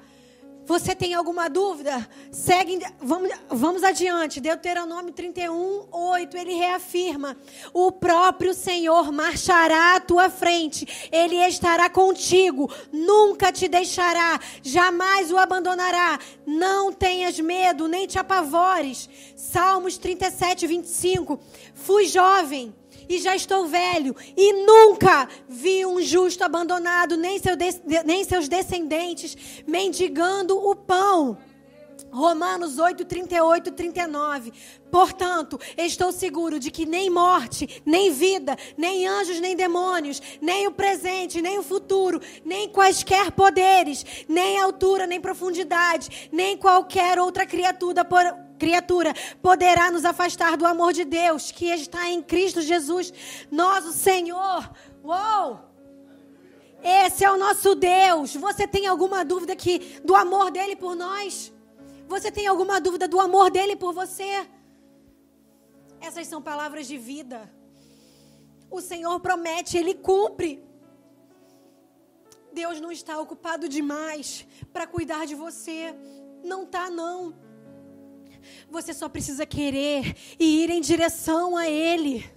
Você 0.65 0.95
tem 0.95 1.13
alguma 1.13 1.49
dúvida? 1.49 2.07
Segue, 2.31 2.79
vamos, 3.01 3.29
vamos 3.49 3.83
adiante. 3.83 4.39
Deuteronômio 4.39 5.11
31, 5.11 5.87
8, 5.91 6.37
ele 6.37 6.53
reafirma: 6.53 7.35
O 7.73 7.91
próprio 7.91 8.53
Senhor 8.53 9.11
marchará 9.11 9.95
à 9.95 9.99
tua 9.99 10.29
frente, 10.29 11.09
ele 11.11 11.35
estará 11.35 11.89
contigo, 11.89 12.71
nunca 12.91 13.51
te 13.51 13.67
deixará, 13.67 14.39
jamais 14.61 15.31
o 15.31 15.37
abandonará. 15.37 16.17
Não 16.45 16.93
tenhas 16.93 17.39
medo, 17.39 17.87
nem 17.87 18.07
te 18.07 18.17
apavores. 18.17 19.09
Salmos 19.35 19.97
37, 19.97 20.65
25. 20.65 21.39
Fui 21.73 22.05
jovem 22.05 22.73
e 23.07 23.19
já 23.19 23.35
estou 23.35 23.67
velho, 23.67 24.15
e 24.35 24.65
nunca 24.65 25.27
vi 25.47 25.85
um 25.85 26.01
justo 26.01 26.43
abandonado, 26.43 27.17
nem, 27.17 27.39
seu 27.39 27.55
nem 28.05 28.23
seus 28.23 28.47
descendentes 28.47 29.35
mendigando 29.67 30.57
o 30.57 30.75
pão. 30.75 31.37
Romanos 32.13 32.77
8, 32.77 33.03
38, 33.05 33.71
39. 33.71 34.53
Portanto, 34.91 35.59
estou 35.75 36.11
seguro 36.11 36.59
de 36.59 36.69
que 36.69 36.85
nem 36.85 37.09
morte, 37.09 37.81
nem 37.83 38.11
vida, 38.11 38.55
nem 38.77 39.07
anjos, 39.07 39.39
nem 39.39 39.55
demônios, 39.55 40.21
nem 40.39 40.67
o 40.67 40.71
presente, 40.71 41.41
nem 41.41 41.57
o 41.57 41.63
futuro, 41.63 42.21
nem 42.45 42.69
quaisquer 42.69 43.31
poderes, 43.31 44.05
nem 44.29 44.59
altura, 44.59 45.07
nem 45.07 45.19
profundidade, 45.19 46.29
nem 46.31 46.55
qualquer 46.55 47.17
outra 47.17 47.47
criatura, 47.47 48.05
criatura 48.59 49.15
poderá 49.41 49.89
nos 49.89 50.05
afastar 50.05 50.55
do 50.55 50.67
amor 50.67 50.93
de 50.93 51.05
Deus 51.05 51.49
que 51.49 51.65
está 51.65 52.07
em 52.07 52.21
Cristo 52.21 52.61
Jesus, 52.61 53.11
nosso 53.49 53.91
Senhor. 53.91 54.69
Uou! 55.03 55.59
Esse 56.83 57.25
é 57.25 57.31
o 57.31 57.37
nosso 57.37 57.73
Deus. 57.73 58.35
Você 58.35 58.67
tem 58.67 58.85
alguma 58.85 59.25
dúvida 59.25 59.55
que 59.55 59.99
do 60.03 60.13
amor 60.13 60.51
dele 60.51 60.75
por 60.75 60.95
nós? 60.95 61.51
Você 62.07 62.31
tem 62.31 62.47
alguma 62.47 62.79
dúvida 62.79 63.07
do 63.07 63.19
amor 63.19 63.49
dele 63.49 63.75
por 63.75 63.93
você? 63.93 64.47
Essas 65.99 66.27
são 66.27 66.41
palavras 66.41 66.87
de 66.87 66.97
vida. 66.97 67.51
O 68.69 68.81
Senhor 68.81 69.19
promete, 69.19 69.77
ele 69.77 69.93
cumpre. 69.93 70.63
Deus 72.51 72.79
não 72.79 72.91
está 72.91 73.19
ocupado 73.19 73.67
demais 73.67 74.45
para 74.71 74.85
cuidar 74.85 75.25
de 75.25 75.35
você. 75.35 75.95
Não 76.43 76.65
tá 76.65 76.89
não. 76.89 77.35
Você 78.69 78.93
só 78.93 79.07
precisa 79.07 79.45
querer 79.45 80.15
e 80.39 80.63
ir 80.63 80.69
em 80.69 80.81
direção 80.81 81.55
a 81.55 81.69
ele. 81.69 82.29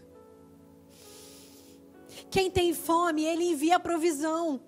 Quem 2.31 2.51
tem 2.51 2.73
fome, 2.73 3.25
ele 3.25 3.45
envia 3.45 3.81
provisão. 3.81 4.61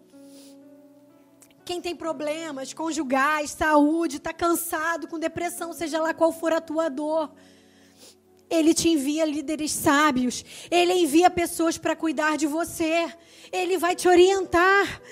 Quem 1.69 1.83
tem 1.83 1.95
problemas 1.95 2.73
conjugais, 2.73 3.51
saúde, 3.51 4.17
está 4.17 4.33
cansado, 4.33 5.07
com 5.07 5.19
depressão, 5.19 5.75
seja 5.75 6.01
lá 6.01 6.15
qual 6.15 6.33
for 6.33 6.51
a 6.51 6.63
tua 6.63 6.89
dor. 6.89 7.31
Ele 8.49 8.73
te 8.73 8.89
envia 8.89 9.27
líderes 9.27 9.73
sábios. 9.73 10.43
Ele 10.71 10.95
envia 10.95 11.29
pessoas 11.29 11.77
para 11.77 11.95
cuidar 11.95 12.39
de 12.39 12.47
você. 12.47 13.13
Ele 13.53 13.77
vai 13.77 13.95
te 13.95 14.09
orientar. 14.09 15.03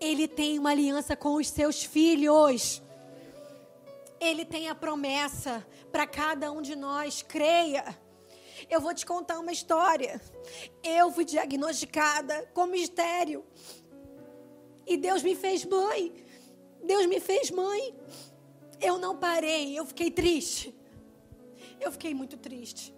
Ele 0.00 0.26
tem 0.26 0.58
uma 0.58 0.70
aliança 0.70 1.14
com 1.14 1.36
os 1.36 1.46
seus 1.46 1.84
filhos. 1.84 2.82
Ele 4.18 4.44
tem 4.44 4.68
a 4.68 4.74
promessa 4.74 5.64
para 5.92 6.04
cada 6.04 6.50
um 6.50 6.60
de 6.60 6.74
nós. 6.74 7.22
Creia. 7.22 7.96
Eu 8.68 8.80
vou 8.80 8.92
te 8.92 9.06
contar 9.06 9.38
uma 9.38 9.52
história. 9.52 10.20
Eu 10.82 11.12
fui 11.12 11.24
diagnosticada 11.24 12.50
com 12.52 12.66
mistério. 12.66 13.44
E 14.90 14.96
Deus 14.96 15.22
me 15.22 15.36
fez 15.36 15.64
mãe. 15.64 16.12
Deus 16.82 17.06
me 17.06 17.20
fez 17.20 17.48
mãe. 17.52 17.94
Eu 18.80 18.98
não 18.98 19.16
parei, 19.16 19.78
eu 19.78 19.86
fiquei 19.86 20.10
triste. 20.10 20.74
Eu 21.80 21.92
fiquei 21.92 22.12
muito 22.12 22.36
triste. 22.36 22.92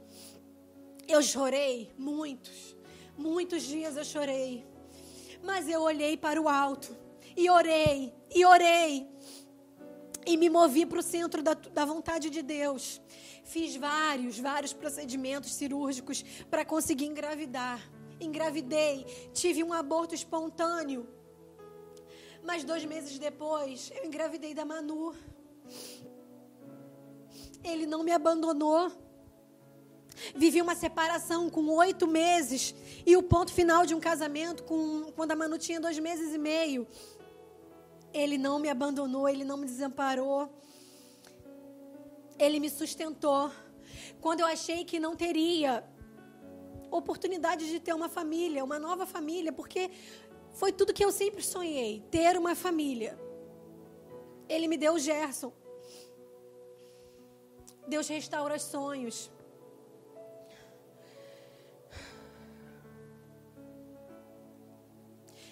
Eu 1.07 1.22
chorei 1.22 1.92
muitos, 1.98 2.74
muitos 3.14 3.62
dias 3.64 3.98
eu 3.98 4.05
chorei. 4.05 4.64
Mas 5.42 5.68
eu 5.68 5.83
olhei 5.83 6.16
para 6.16 6.40
o 6.40 6.48
alto 6.48 6.96
e 7.37 7.50
orei, 7.50 8.14
e 8.35 8.42
orei. 8.46 9.07
E 10.24 10.37
me 10.38 10.48
movi 10.48 10.87
para 10.87 11.00
o 11.00 11.02
centro 11.02 11.42
da, 11.42 11.52
da 11.52 11.85
vontade 11.85 12.31
de 12.31 12.40
Deus. 12.40 13.02
Fiz 13.44 13.76
vários, 13.76 14.38
vários 14.38 14.72
procedimentos 14.72 15.52
cirúrgicos 15.52 16.24
para 16.48 16.64
conseguir 16.64 17.05
engravidar. 17.05 17.87
Engravidei, 18.18 19.05
tive 19.35 19.62
um 19.62 19.74
aborto 19.74 20.14
espontâneo. 20.14 21.07
Mas 22.42 22.64
dois 22.64 22.85
meses 22.85 23.18
depois, 23.18 23.92
eu 23.94 24.05
engravidei 24.05 24.52
da 24.52 24.64
Manu. 24.64 25.14
Ele 27.62 27.87
não 27.87 28.02
me 28.02 28.11
abandonou. 28.11 28.90
Vivi 30.35 30.61
uma 30.61 30.74
separação 30.74 31.48
com 31.48 31.68
oito 31.68 32.07
meses 32.07 32.74
e 33.07 33.16
o 33.16 33.22
ponto 33.22 33.52
final 33.52 33.87
de 33.87 33.94
um 33.94 34.00
casamento 34.00 34.62
com, 34.64 35.12
quando 35.16 35.33
a 35.33 35.37
Manu 35.37 35.57
tinha 35.57 35.81
dois 35.81 35.98
meses 35.98 36.35
e 36.35 36.38
meio. 36.38 36.87
Ele 38.12 38.37
não 38.37 38.59
me 38.59 38.68
abandonou, 38.68 39.28
ele 39.28 39.44
não 39.44 39.57
me 39.57 39.66
desamparou. 39.66 40.52
Ele 42.38 42.59
me 42.59 42.68
sustentou. 42.68 43.50
Quando 44.20 44.40
eu 44.40 44.46
achei 44.46 44.85
que 44.85 44.98
não 44.98 45.14
teria 45.14 45.85
oportunidade 46.90 47.68
de 47.70 47.81
ter 47.81 47.94
uma 47.94 48.09
família, 48.09 48.62
uma 48.62 48.78
nova 48.78 49.07
família, 49.07 49.52
porque 49.52 49.90
foi 50.52 50.70
tudo 50.72 50.92
que 50.92 51.04
eu 51.04 51.10
sempre 51.10 51.42
sonhei, 51.42 52.02
ter 52.10 52.36
uma 52.36 52.54
família. 52.54 53.18
Ele 54.48 54.68
me 54.68 54.76
deu 54.76 54.94
o 54.94 54.98
Gerson. 54.98 55.52
Deus 57.86 58.08
restaura 58.08 58.56
os 58.56 58.62
sonhos. 58.62 59.30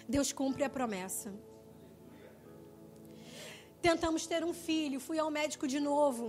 Deus 0.07 0.31
cumpre 0.31 0.63
a 0.63 0.69
promessa. 0.69 1.33
Tentamos 3.81 4.27
ter 4.27 4.43
um 4.43 4.53
filho, 4.53 4.99
fui 4.99 5.17
ao 5.17 5.31
médico 5.31 5.67
de 5.67 5.79
novo. 5.79 6.25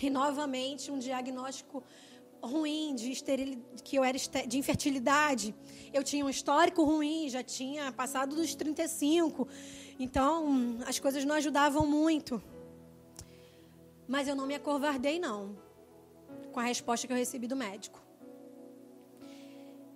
E 0.00 0.08
novamente 0.08 0.92
um 0.92 0.98
diagnóstico 0.98 1.82
ruim 2.42 2.94
de 2.94 3.10
esteril... 3.10 3.62
que 3.82 3.96
eu 3.96 4.04
era 4.04 4.18
de 4.46 4.58
infertilidade. 4.58 5.54
Eu 5.92 6.02
tinha 6.02 6.24
um 6.24 6.30
histórico 6.30 6.84
ruim, 6.84 7.28
já 7.28 7.42
tinha 7.42 7.90
passado 7.92 8.36
dos 8.36 8.54
35. 8.54 9.48
Então, 9.98 10.78
as 10.86 10.98
coisas 10.98 11.24
não 11.24 11.34
ajudavam 11.34 11.86
muito. 11.86 12.42
Mas 14.06 14.28
eu 14.28 14.34
não 14.34 14.46
me 14.46 14.54
acovardei 14.54 15.18
não 15.18 15.56
com 16.52 16.60
a 16.60 16.64
resposta 16.64 17.06
que 17.06 17.12
eu 17.12 17.16
recebi 17.16 17.46
do 17.46 17.56
médico. 17.56 18.02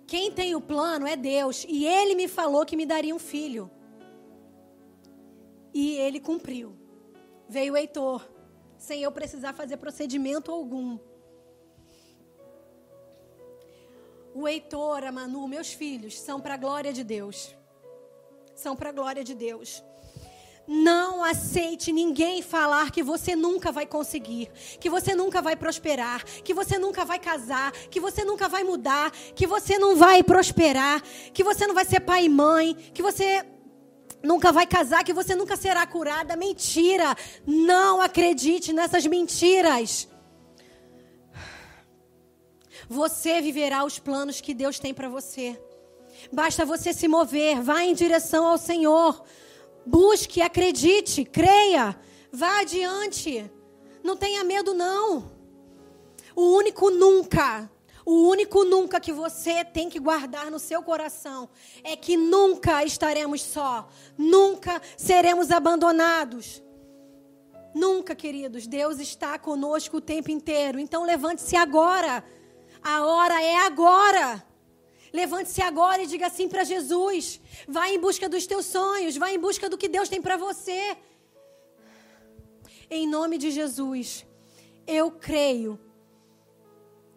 Quem 0.05 0.31
tem 0.31 0.55
o 0.55 0.61
plano 0.61 1.07
é 1.07 1.15
Deus, 1.15 1.65
e 1.67 1.85
ele 1.85 2.13
me 2.15 2.27
falou 2.27 2.65
que 2.65 2.75
me 2.75 2.85
daria 2.85 3.15
um 3.15 3.19
filho. 3.19 3.71
E 5.73 5.95
ele 5.95 6.19
cumpriu. 6.19 6.75
Veio 7.49 7.73
o 7.73 7.77
Heitor, 7.77 8.27
sem 8.77 9.01
eu 9.01 9.11
precisar 9.11 9.53
fazer 9.53 9.77
procedimento 9.77 10.51
algum. 10.51 10.99
O 14.33 14.47
Heitor, 14.47 15.03
a 15.03 15.11
Manu, 15.11 15.47
meus 15.47 15.73
filhos, 15.73 16.19
são 16.19 16.41
para 16.41 16.55
a 16.55 16.57
glória 16.57 16.91
de 16.91 17.03
Deus. 17.03 17.55
São 18.55 18.75
para 18.75 18.89
a 18.89 18.91
glória 18.91 19.23
de 19.23 19.35
Deus. 19.35 19.83
Não 20.65 21.23
aceite 21.23 21.91
ninguém 21.91 22.41
falar 22.41 22.89
que 22.89 23.03
você 23.03 23.35
nunca 23.35 23.71
vai 23.71 23.85
conseguir, 23.85 24.49
que 24.79 24.89
você 24.89 25.13
nunca 25.13 25.41
vai 25.41 25.55
prosperar, 25.55 26.23
que 26.23 26.53
você 26.53 26.79
nunca 26.79 27.03
vai 27.03 27.19
casar, 27.19 27.71
que 27.73 27.99
você 27.99 28.23
nunca 28.23 28.47
vai 28.47 28.63
mudar, 28.63 29.11
que 29.11 29.45
você 29.45 29.77
não 29.77 29.95
vai 29.95 30.23
prosperar, 30.23 31.03
que 31.33 31.43
você 31.43 31.67
não 31.67 31.75
vai 31.75 31.85
ser 31.85 31.99
pai 31.99 32.25
e 32.25 32.29
mãe, 32.29 32.73
que 32.93 33.01
você 33.03 33.45
nunca 34.23 34.53
vai 34.53 34.65
casar, 34.65 35.03
que 35.03 35.13
você 35.13 35.35
nunca 35.35 35.57
será 35.57 35.85
curada. 35.85 36.37
Mentira! 36.37 37.15
Não 37.45 38.01
acredite 38.01 38.71
nessas 38.71 39.05
mentiras. 39.05 40.07
Você 42.93 43.41
viverá 43.41 43.83
os 43.83 43.97
planos 43.97 44.39
que 44.39 44.53
Deus 44.53 44.77
tem 44.77 44.93
para 44.93 45.09
você. 45.09 45.59
Basta 46.31 46.63
você 46.63 46.93
se 46.93 47.07
mover, 47.07 47.59
vá 47.59 47.81
em 47.81 47.95
direção 47.95 48.45
ao 48.45 48.57
Senhor. 48.57 49.23
Busque, 49.83 50.43
acredite, 50.43 51.25
creia. 51.25 51.99
Vá 52.31 52.59
adiante. 52.59 53.51
Não 54.03 54.15
tenha 54.15 54.43
medo, 54.43 54.75
não. 54.75 55.31
O 56.35 56.55
único 56.55 56.91
nunca, 56.91 57.67
o 58.05 58.27
único 58.29 58.63
nunca 58.63 58.99
que 58.99 59.11
você 59.11 59.65
tem 59.65 59.89
que 59.89 59.99
guardar 59.99 60.51
no 60.51 60.59
seu 60.59 60.83
coração 60.83 61.49
é 61.83 61.95
que 61.95 62.15
nunca 62.15 62.83
estaremos 62.83 63.41
só. 63.41 63.89
Nunca 64.15 64.79
seremos 64.95 65.49
abandonados. 65.49 66.61
Nunca, 67.73 68.13
queridos. 68.13 68.67
Deus 68.67 68.99
está 68.99 69.39
conosco 69.39 69.97
o 69.97 70.01
tempo 70.01 70.29
inteiro. 70.29 70.79
Então 70.79 71.03
levante-se 71.03 71.55
agora. 71.55 72.23
A 72.83 73.05
hora 73.05 73.41
é 73.41 73.55
agora. 73.55 74.45
Levante-se 75.13 75.61
agora 75.61 76.01
e 76.01 76.07
diga 76.07 76.27
assim 76.27 76.49
para 76.49 76.63
Jesus: 76.63 77.39
vai 77.67 77.95
em 77.95 77.99
busca 77.99 78.27
dos 78.27 78.47
teus 78.47 78.65
sonhos, 78.65 79.15
vai 79.15 79.35
em 79.35 79.39
busca 79.39 79.69
do 79.69 79.77
que 79.77 79.87
Deus 79.87 80.09
tem 80.09 80.21
para 80.21 80.37
você. 80.37 80.97
Em 82.89 83.07
nome 83.07 83.37
de 83.37 83.51
Jesus, 83.51 84.25
eu 84.85 85.11
creio 85.11 85.79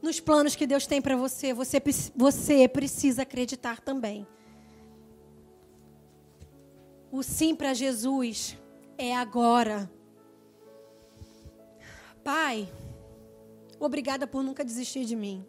nos 0.01 0.21
planos 0.21 0.55
que 0.55 0.67
Deus 0.67 0.87
tem 0.87 1.01
para 1.03 1.17
você. 1.17 1.53
Você, 1.53 1.83
você 2.15 2.69
precisa 2.69 3.23
acreditar 3.23 3.81
também. 3.81 4.27
O 7.11 7.23
sim 7.23 7.55
para 7.55 7.73
Jesus 7.73 8.59
é 8.99 9.17
agora. 9.17 9.91
Pai, 12.23 12.73
obrigada 13.79 14.27
por 14.27 14.43
nunca 14.43 14.65
desistir 14.65 15.05
de 15.05 15.17
mim. 15.17 15.47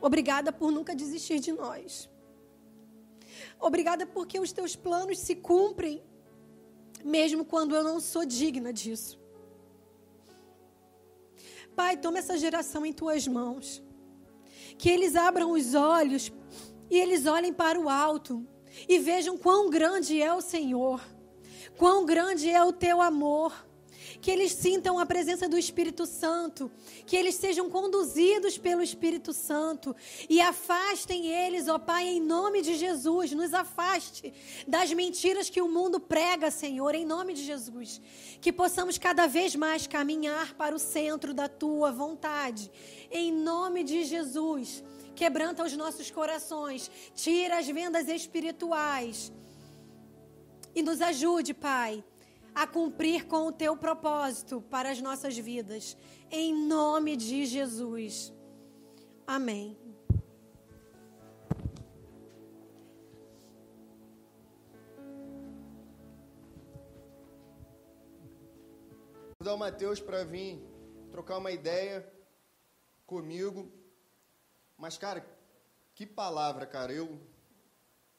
Obrigada 0.00 0.52
por 0.52 0.70
nunca 0.70 0.94
desistir 0.94 1.38
de 1.40 1.52
nós. 1.52 2.08
Obrigada 3.60 4.06
porque 4.06 4.38
os 4.38 4.52
teus 4.52 4.76
planos 4.76 5.18
se 5.18 5.34
cumprem, 5.34 6.02
mesmo 7.04 7.44
quando 7.44 7.74
eu 7.74 7.82
não 7.82 8.00
sou 8.00 8.24
digna 8.24 8.72
disso. 8.72 9.18
Pai, 11.74 11.96
toma 11.96 12.18
essa 12.18 12.38
geração 12.38 12.84
em 12.86 12.92
tuas 12.92 13.26
mãos. 13.26 13.82
Que 14.78 14.90
eles 14.90 15.16
abram 15.16 15.52
os 15.52 15.74
olhos 15.74 16.32
e 16.90 16.98
eles 16.98 17.26
olhem 17.26 17.52
para 17.52 17.78
o 17.78 17.88
alto 17.88 18.46
e 18.88 18.98
vejam 18.98 19.38
quão 19.38 19.70
grande 19.70 20.20
é 20.20 20.32
o 20.32 20.40
Senhor, 20.40 21.00
quão 21.78 22.04
grande 22.04 22.50
é 22.50 22.62
o 22.62 22.72
teu 22.72 23.00
amor 23.00 23.66
que 24.20 24.30
eles 24.30 24.52
sintam 24.52 24.98
a 24.98 25.06
presença 25.06 25.48
do 25.48 25.58
Espírito 25.58 26.06
Santo, 26.06 26.70
que 27.06 27.16
eles 27.16 27.34
sejam 27.34 27.70
conduzidos 27.70 28.58
pelo 28.58 28.82
Espírito 28.82 29.32
Santo. 29.32 29.94
E 30.28 30.40
afastem 30.40 31.26
eles, 31.26 31.68
ó 31.68 31.78
Pai, 31.78 32.08
em 32.08 32.20
nome 32.20 32.62
de 32.62 32.74
Jesus, 32.74 33.32
nos 33.32 33.52
afaste 33.52 34.32
das 34.66 34.92
mentiras 34.92 35.50
que 35.50 35.60
o 35.60 35.68
mundo 35.68 36.00
prega, 36.00 36.50
Senhor, 36.50 36.94
em 36.94 37.04
nome 37.04 37.34
de 37.34 37.44
Jesus. 37.44 38.00
Que 38.40 38.52
possamos 38.52 38.98
cada 38.98 39.26
vez 39.26 39.54
mais 39.54 39.86
caminhar 39.86 40.54
para 40.54 40.74
o 40.74 40.78
centro 40.78 41.32
da 41.32 41.48
tua 41.48 41.92
vontade, 41.92 42.70
em 43.10 43.32
nome 43.32 43.84
de 43.84 44.04
Jesus. 44.04 44.82
Quebranta 45.14 45.64
os 45.64 45.74
nossos 45.76 46.10
corações, 46.10 46.90
tira 47.14 47.58
as 47.58 47.66
vendas 47.66 48.08
espirituais. 48.08 49.32
E 50.74 50.82
nos 50.82 51.00
ajude, 51.00 51.54
Pai 51.54 52.04
a 52.56 52.66
cumprir 52.66 53.26
com 53.26 53.46
o 53.48 53.52
teu 53.52 53.76
propósito 53.76 54.62
para 54.62 54.90
as 54.90 54.98
nossas 54.98 55.36
vidas. 55.36 55.94
Em 56.30 56.54
nome 56.54 57.14
de 57.14 57.44
Jesus. 57.44 58.32
Amém. 59.26 59.76
Vou 69.38 69.44
dar 69.44 69.52
o 69.52 69.58
Mateus 69.58 70.00
para 70.00 70.24
vir 70.24 70.58
trocar 71.10 71.36
uma 71.36 71.52
ideia 71.52 72.10
comigo. 73.04 73.70
Mas, 74.78 74.96
cara, 74.96 75.26
que 75.94 76.06
palavra, 76.06 76.64
cara. 76.64 76.90
Eu, 76.90 77.20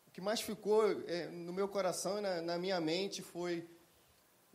o 0.06 0.12
que 0.12 0.22
mais 0.22 0.42
ficou 0.42 0.84
é, 1.08 1.26
no 1.26 1.52
meu 1.52 1.68
coração 1.68 2.20
e 2.20 2.22
na, 2.22 2.40
na 2.40 2.58
minha 2.60 2.80
mente 2.80 3.24
foi 3.24 3.68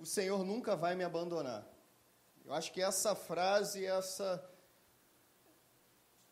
o 0.03 0.07
Senhor 0.07 0.45
nunca 0.45 0.75
vai 0.75 0.97
me 0.97 1.05
abandonar. 1.05 1.65
Eu 2.45 2.53
acho 2.53 2.73
que 2.73 2.83
essa 2.83 3.15
frase, 3.15 3.87
essa 3.87 4.45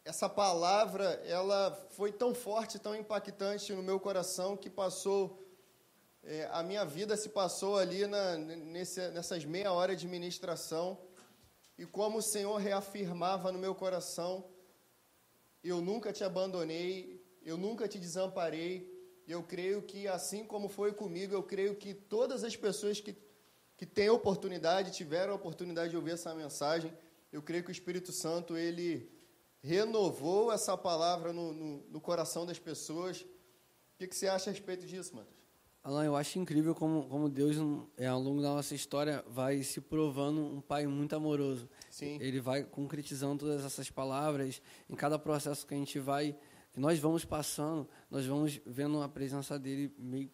essa 0.05 0.29
palavra, 0.29 1.05
ela 1.25 1.71
foi 1.91 2.11
tão 2.11 2.35
forte, 2.35 2.81
tão 2.81 2.97
impactante 2.97 3.73
no 3.73 3.83
meu 3.83 4.01
coração 4.01 4.57
que 4.57 4.69
passou 4.69 5.47
é, 6.25 6.49
a 6.53 6.65
minha 6.65 6.85
vida 6.85 7.17
se 7.17 7.29
passou 7.29 7.79
ali 7.79 8.07
na, 8.09 8.37
nesse, 8.37 9.09
nessas 9.11 9.45
meia 9.45 9.73
hora 9.73 9.95
de 9.95 10.09
ministração 10.09 10.99
e 11.79 11.87
como 11.87 12.19
o 12.19 12.23
Senhor 12.23 12.57
reafirmava 12.57 13.53
no 13.53 13.59
meu 13.59 13.75
coração, 13.75 14.45
eu 15.63 15.81
nunca 15.81 16.13
te 16.13 16.25
abandonei, 16.25 17.25
eu 17.43 17.57
nunca 17.57 17.87
te 17.87 18.01
desamparei. 18.01 18.99
Eu 19.29 19.45
creio 19.45 19.81
que 19.81 20.09
assim 20.09 20.45
como 20.45 20.69
foi 20.69 20.93
comigo, 20.93 21.33
eu 21.33 21.43
creio 21.43 21.77
que 21.77 21.95
todas 21.95 22.43
as 22.43 22.57
pessoas 22.57 23.01
que 23.01 23.30
que 23.81 23.87
têm 23.87 24.11
oportunidade, 24.11 24.91
tiveram 24.91 25.33
a 25.33 25.37
oportunidade 25.37 25.89
de 25.89 25.97
ouvir 25.97 26.11
essa 26.11 26.35
mensagem. 26.35 26.93
Eu 27.33 27.41
creio 27.41 27.65
que 27.65 27.71
o 27.71 27.73
Espírito 27.73 28.13
Santo, 28.13 28.55
ele 28.55 29.11
renovou 29.63 30.53
essa 30.53 30.77
palavra 30.77 31.33
no, 31.33 31.55
no, 31.55 31.79
no 31.89 31.99
coração 31.99 32.45
das 32.45 32.59
pessoas. 32.59 33.23
O 33.23 33.27
que, 33.97 34.07
que, 34.07 34.15
você 34.15 34.29
acha 34.29 34.51
a 34.51 34.53
respeito 34.53 34.85
disso, 34.85 35.17
Matheus? 35.17 35.35
Alan, 35.83 36.05
eu 36.05 36.15
acho 36.15 36.39
incrível 36.39 36.75
como, 36.75 37.09
como 37.09 37.27
Deus, 37.27 37.57
é, 37.97 38.07
ao 38.07 38.21
longo 38.21 38.43
da 38.43 38.51
nossa 38.51 38.75
história, 38.75 39.25
vai 39.27 39.63
se 39.63 39.81
provando 39.81 40.43
um 40.43 40.61
pai 40.61 40.87
muito 40.87 41.17
amoroso. 41.17 41.67
Sim. 41.89 42.19
Ele 42.21 42.39
vai 42.39 42.63
concretizando 42.63 43.47
todas 43.47 43.65
essas 43.65 43.91
palavras. 43.91 44.61
Em 44.91 44.95
cada 44.95 45.19
processo 45.19 45.67
que 45.67 45.73
a 45.73 45.79
gente 45.79 45.99
vai, 45.99 46.37
que 46.71 46.79
nós 46.79 46.99
vamos 46.99 47.25
passando, 47.25 47.89
nós 48.11 48.27
vamos 48.27 48.61
vendo 48.67 49.01
a 49.01 49.09
presença 49.09 49.59
dele 49.59 49.91
meio, 49.97 50.31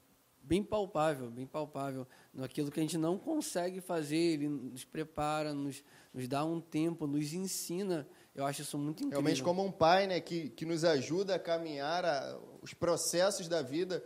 bem 0.47 0.63
palpável, 0.63 1.31
bem 1.31 1.47
palpável. 1.47 2.07
Naquilo 2.33 2.71
que 2.71 2.81
a 2.81 2.83
gente 2.83 2.97
não 2.97 3.19
consegue 3.19 3.81
fazer, 3.81 4.17
ele 4.17 4.49
nos 4.49 4.85
prepara, 4.85 5.53
nos, 5.53 5.83
nos 6.15 6.29
dá 6.29 6.45
um 6.45 6.61
tempo, 6.61 7.07
nos 7.07 7.33
ensina. 7.33 8.09
Eu 8.35 8.47
acho 8.47 8.63
isso 8.63 8.79
muito 8.79 9.01
incrível. 9.01 9.19
Realmente 9.19 9.43
como 9.43 9.65
um 9.65 9.73
pai 9.73 10.07
né, 10.07 10.21
que, 10.21 10.51
que 10.51 10.65
nos 10.65 10.85
ajuda 10.85 11.35
a 11.35 11.39
caminhar 11.39 12.05
a, 12.05 12.39
os 12.63 12.73
processos 12.73 13.49
da 13.49 13.63
vida 13.63 14.03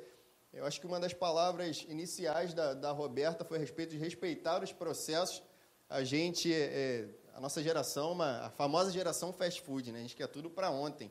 eu 0.53 0.67
acho 0.67 0.81
que 0.81 0.87
uma 0.87 0.99
das 0.99 1.13
palavras 1.13 1.87
iniciais 1.89 2.53
da, 2.53 2.75
da 2.75 2.91
Roberta 2.91 3.45
foi 3.45 3.57
a 3.57 3.61
respeito 3.61 3.91
de 3.91 3.99
respeitar 3.99 4.63
os 4.63 4.73
processos. 4.73 5.43
A 5.89 6.03
gente, 6.03 6.53
é, 6.53 7.09
a 7.33 7.41
nossa 7.41 7.63
geração, 7.63 8.13
uma, 8.13 8.47
a 8.47 8.51
famosa 8.51 8.91
geração 8.91 9.33
fast 9.33 9.63
food, 9.63 9.93
né? 9.93 10.01
A 10.01 10.03
gente 10.03 10.17
quer 10.17 10.27
tudo 10.27 10.51
para 10.51 10.71
ontem. 10.71 11.11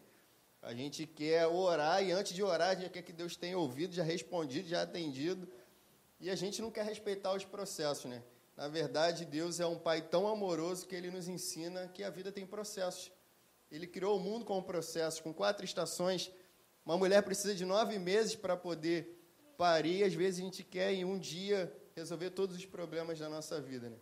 A 0.61 0.73
gente 0.73 1.07
quer 1.07 1.47
orar 1.47 2.03
e 2.03 2.11
antes 2.11 2.33
de 2.33 2.43
orar, 2.43 2.69
a 2.71 2.75
gente 2.75 2.91
quer 2.91 3.01
que 3.01 3.13
Deus 3.13 3.35
tenha 3.35 3.57
ouvido, 3.57 3.93
já 3.93 4.03
respondido, 4.03 4.67
já 4.67 4.81
atendido. 4.81 5.47
E 6.19 6.29
a 6.29 6.35
gente 6.35 6.61
não 6.61 6.69
quer 6.69 6.83
respeitar 6.85 7.33
os 7.33 7.45
processos, 7.45 8.05
né? 8.05 8.21
Na 8.57 8.67
verdade, 8.67 9.23
Deus 9.23 9.61
é 9.61 9.65
um 9.65 9.79
pai 9.79 10.01
tão 10.01 10.27
amoroso 10.27 10.85
que 10.85 10.93
ele 10.93 11.09
nos 11.09 11.29
ensina 11.29 11.87
que 11.87 12.03
a 12.03 12.09
vida 12.09 12.29
tem 12.29 12.45
processos. 12.45 13.09
Ele 13.71 13.87
criou 13.87 14.17
o 14.17 14.19
mundo 14.19 14.43
com 14.43 14.61
processos, 14.61 15.21
com 15.21 15.33
quatro 15.33 15.63
estações. 15.63 16.29
Uma 16.85 16.97
mulher 16.97 17.23
precisa 17.23 17.55
de 17.55 17.63
nove 17.63 17.97
meses 17.97 18.35
para 18.35 18.57
poder 18.57 19.17
parir, 19.57 20.03
às 20.03 20.13
vezes 20.13 20.41
a 20.41 20.43
gente 20.43 20.63
quer 20.63 20.93
em 20.93 21.05
um 21.05 21.17
dia 21.17 21.73
resolver 21.95 22.31
todos 22.31 22.55
os 22.55 22.65
problemas 22.65 23.19
da 23.19 23.29
nossa 23.29 23.61
vida, 23.61 23.89
né? 23.89 23.97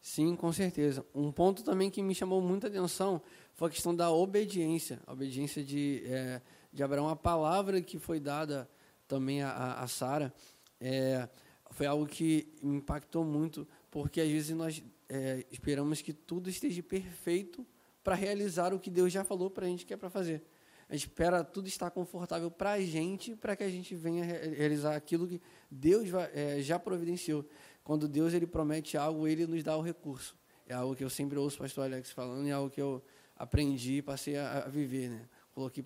Sim, 0.00 0.34
com 0.34 0.50
certeza. 0.50 1.04
Um 1.14 1.30
ponto 1.30 1.62
também 1.62 1.90
que 1.90 2.02
me 2.02 2.14
chamou 2.14 2.40
muita 2.40 2.68
atenção 2.68 3.20
foi 3.60 3.68
a 3.68 3.70
questão 3.70 3.94
da 3.94 4.10
obediência, 4.10 4.98
a 5.06 5.12
obediência 5.12 5.62
de, 5.62 6.02
é, 6.06 6.40
de 6.72 6.82
Abraão, 6.82 7.10
a 7.10 7.14
palavra 7.14 7.82
que 7.82 7.98
foi 7.98 8.18
dada 8.18 8.66
também 9.06 9.42
a, 9.42 9.74
a 9.74 9.86
Sara, 9.86 10.32
é, 10.80 11.28
foi 11.70 11.84
algo 11.84 12.06
que 12.06 12.54
me 12.62 12.78
impactou 12.78 13.22
muito, 13.22 13.68
porque 13.90 14.18
às 14.18 14.30
vezes 14.30 14.56
nós 14.56 14.82
é, 15.10 15.44
esperamos 15.52 16.00
que 16.00 16.14
tudo 16.14 16.48
esteja 16.48 16.82
perfeito 16.82 17.66
para 18.02 18.14
realizar 18.14 18.72
o 18.72 18.80
que 18.80 18.88
Deus 18.88 19.12
já 19.12 19.24
falou 19.24 19.50
para 19.50 19.66
a 19.66 19.68
gente 19.68 19.84
que 19.84 19.92
é 19.92 19.96
para 19.98 20.08
fazer 20.08 20.42
a 20.88 20.94
gente 20.94 21.02
espera 21.02 21.44
tudo 21.44 21.68
estar 21.68 21.90
confortável 21.90 22.50
para 22.50 22.72
a 22.72 22.80
gente, 22.80 23.36
para 23.36 23.54
que 23.54 23.62
a 23.62 23.68
gente 23.68 23.94
venha 23.94 24.24
realizar 24.24 24.96
aquilo 24.96 25.28
que 25.28 25.40
Deus 25.70 26.08
é, 26.32 26.62
já 26.62 26.78
providenciou. 26.78 27.46
Quando 27.84 28.08
Deus 28.08 28.32
ele 28.32 28.46
promete 28.46 28.96
algo, 28.96 29.28
ele 29.28 29.46
nos 29.46 29.62
dá 29.62 29.76
o 29.76 29.82
recurso. 29.82 30.34
É 30.66 30.72
algo 30.72 30.96
que 30.96 31.04
eu 31.04 31.10
sempre 31.10 31.38
ouço 31.38 31.58
o 31.58 31.60
pastor 31.60 31.84
Alex 31.84 32.10
falando, 32.10 32.48
é 32.48 32.52
algo 32.52 32.70
que 32.70 32.80
eu 32.80 33.04
aprendi 33.40 34.02
passei 34.02 34.36
a, 34.36 34.64
a 34.64 34.68
viver, 34.68 35.08
né? 35.08 35.26
Coloquei, 35.54 35.82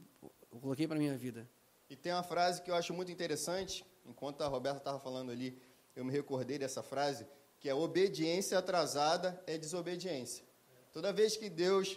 coloquei 0.61 0.89
para 0.89 0.99
minha 0.99 1.17
vida. 1.17 1.49
E 1.89 1.95
tem 1.95 2.13
uma 2.13 2.25
frase 2.25 2.61
que 2.61 2.69
eu 2.69 2.75
acho 2.75 2.93
muito 2.93 3.13
interessante, 3.13 3.85
enquanto 4.05 4.43
a 4.43 4.49
Roberta 4.49 4.79
estava 4.79 4.99
falando 4.99 5.31
ali, 5.31 5.57
eu 5.95 6.05
me 6.05 6.11
recordei 6.11 6.59
dessa 6.59 6.83
frase, 6.83 7.25
que 7.61 7.69
é 7.69 7.75
obediência 7.75 8.59
atrasada 8.59 9.41
é 9.47 9.57
desobediência. 9.57 10.45
Toda 10.93 11.13
vez 11.13 11.37
que 11.37 11.49
Deus 11.49 11.97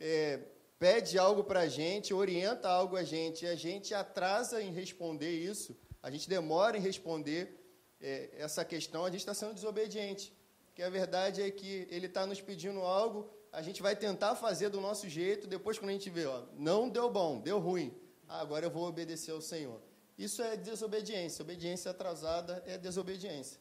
é, 0.00 0.40
pede 0.78 1.18
algo 1.18 1.44
para 1.44 1.60
a 1.60 1.68
gente, 1.68 2.14
orienta 2.14 2.68
algo 2.70 2.96
a 2.96 3.04
gente, 3.04 3.44
e 3.44 3.48
a 3.48 3.54
gente 3.54 3.92
atrasa 3.92 4.62
em 4.62 4.72
responder 4.72 5.30
isso, 5.30 5.76
a 6.02 6.10
gente 6.10 6.26
demora 6.28 6.78
em 6.78 6.80
responder 6.80 7.54
é, 8.00 8.30
essa 8.38 8.64
questão, 8.64 9.04
a 9.04 9.10
gente 9.10 9.20
está 9.20 9.34
sendo 9.34 9.52
desobediente. 9.52 10.32
Porque 10.64 10.82
a 10.82 10.88
verdade 10.88 11.42
é 11.42 11.50
que 11.50 11.86
ele 11.90 12.06
está 12.06 12.26
nos 12.26 12.40
pedindo 12.40 12.80
algo, 12.80 13.30
a 13.54 13.62
gente 13.62 13.80
vai 13.82 13.96
tentar 13.96 14.34
fazer 14.34 14.68
do 14.68 14.80
nosso 14.80 15.08
jeito, 15.08 15.46
depois 15.46 15.78
quando 15.78 15.90
a 15.90 15.94
gente 15.94 16.10
vê, 16.10 16.26
ó, 16.26 16.42
não 16.58 16.88
deu 16.88 17.10
bom, 17.10 17.40
deu 17.40 17.58
ruim, 17.58 17.94
ah, 18.28 18.40
agora 18.40 18.66
eu 18.66 18.70
vou 18.70 18.86
obedecer 18.86 19.30
ao 19.30 19.40
Senhor. 19.40 19.80
Isso 20.16 20.42
é 20.42 20.56
desobediência. 20.56 21.42
Obediência 21.42 21.90
atrasada 21.90 22.62
é 22.66 22.78
desobediência. 22.78 23.58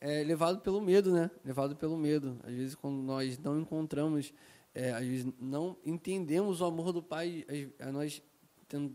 É 0.00 0.22
levado 0.22 0.60
pelo 0.60 0.80
medo, 0.80 1.12
né? 1.12 1.30
Levado 1.44 1.74
pelo 1.74 1.96
medo. 1.96 2.38
Às 2.44 2.54
vezes, 2.54 2.74
quando 2.74 3.02
nós 3.02 3.38
não 3.38 3.58
encontramos 3.58 4.32
é, 4.76 4.92
às 4.92 5.06
vezes 5.06 5.32
não 5.40 5.74
entendemos 5.86 6.60
o 6.60 6.66
amor 6.66 6.92
do 6.92 7.02
Pai, 7.02 7.46
nós 7.94 8.22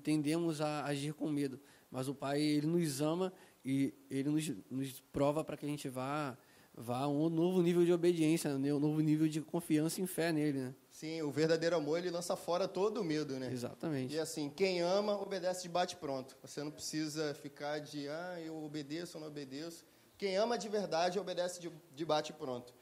tendemos 0.04 0.62
a 0.62 0.86
agir 0.86 1.12
com 1.16 1.28
medo. 1.28 1.60
Mas 1.90 2.08
o 2.08 2.14
Pai, 2.14 2.40
Ele 2.40 2.68
nos 2.68 3.02
ama 3.02 3.34
e 3.66 3.92
Ele 4.08 4.30
nos, 4.30 4.52
nos 4.70 5.02
prova 5.12 5.44
para 5.44 5.58
que 5.58 5.66
a 5.66 5.70
gente 5.70 5.90
vá, 5.90 6.38
vá 6.74 7.00
a 7.00 7.08
um 7.08 7.30
novo 7.30 7.62
nível 7.62 7.84
de 7.84 7.92
obediência, 7.92 8.58
né? 8.58 8.74
um 8.74 8.80
novo 8.80 9.00
nível 9.02 9.28
de 9.28 9.42
confiança 9.42 10.02
e 10.02 10.08
fé 10.08 10.32
nele, 10.32 10.60
né? 10.60 10.76
Sim, 10.90 11.22
o 11.22 11.32
verdadeiro 11.32 11.76
amor, 11.76 11.98
ele 11.98 12.10
lança 12.10 12.36
fora 12.36 12.68
todo 12.68 13.02
o 13.02 13.04
medo, 13.04 13.40
né? 13.40 13.52
Exatamente. 13.52 14.14
E 14.14 14.20
assim, 14.20 14.50
quem 14.50 14.82
ama, 14.82 15.20
obedece 15.20 15.64
de 15.64 15.70
bate-pronto. 15.70 16.38
Você 16.42 16.64
não 16.64 16.72
precisa 16.72 17.34
ficar 17.34 17.80
de, 17.80 18.08
ah, 18.08 18.40
eu 18.40 18.64
obedeço 18.64 19.18
ou 19.18 19.22
não 19.22 19.28
obedeço. 19.28 19.86
Quem 20.18 20.38
ama 20.38 20.58
de 20.58 20.70
verdade, 20.70 21.20
obedece 21.20 21.60
de, 21.60 21.72
de 21.96 22.06
bate-pronto. 22.06 22.74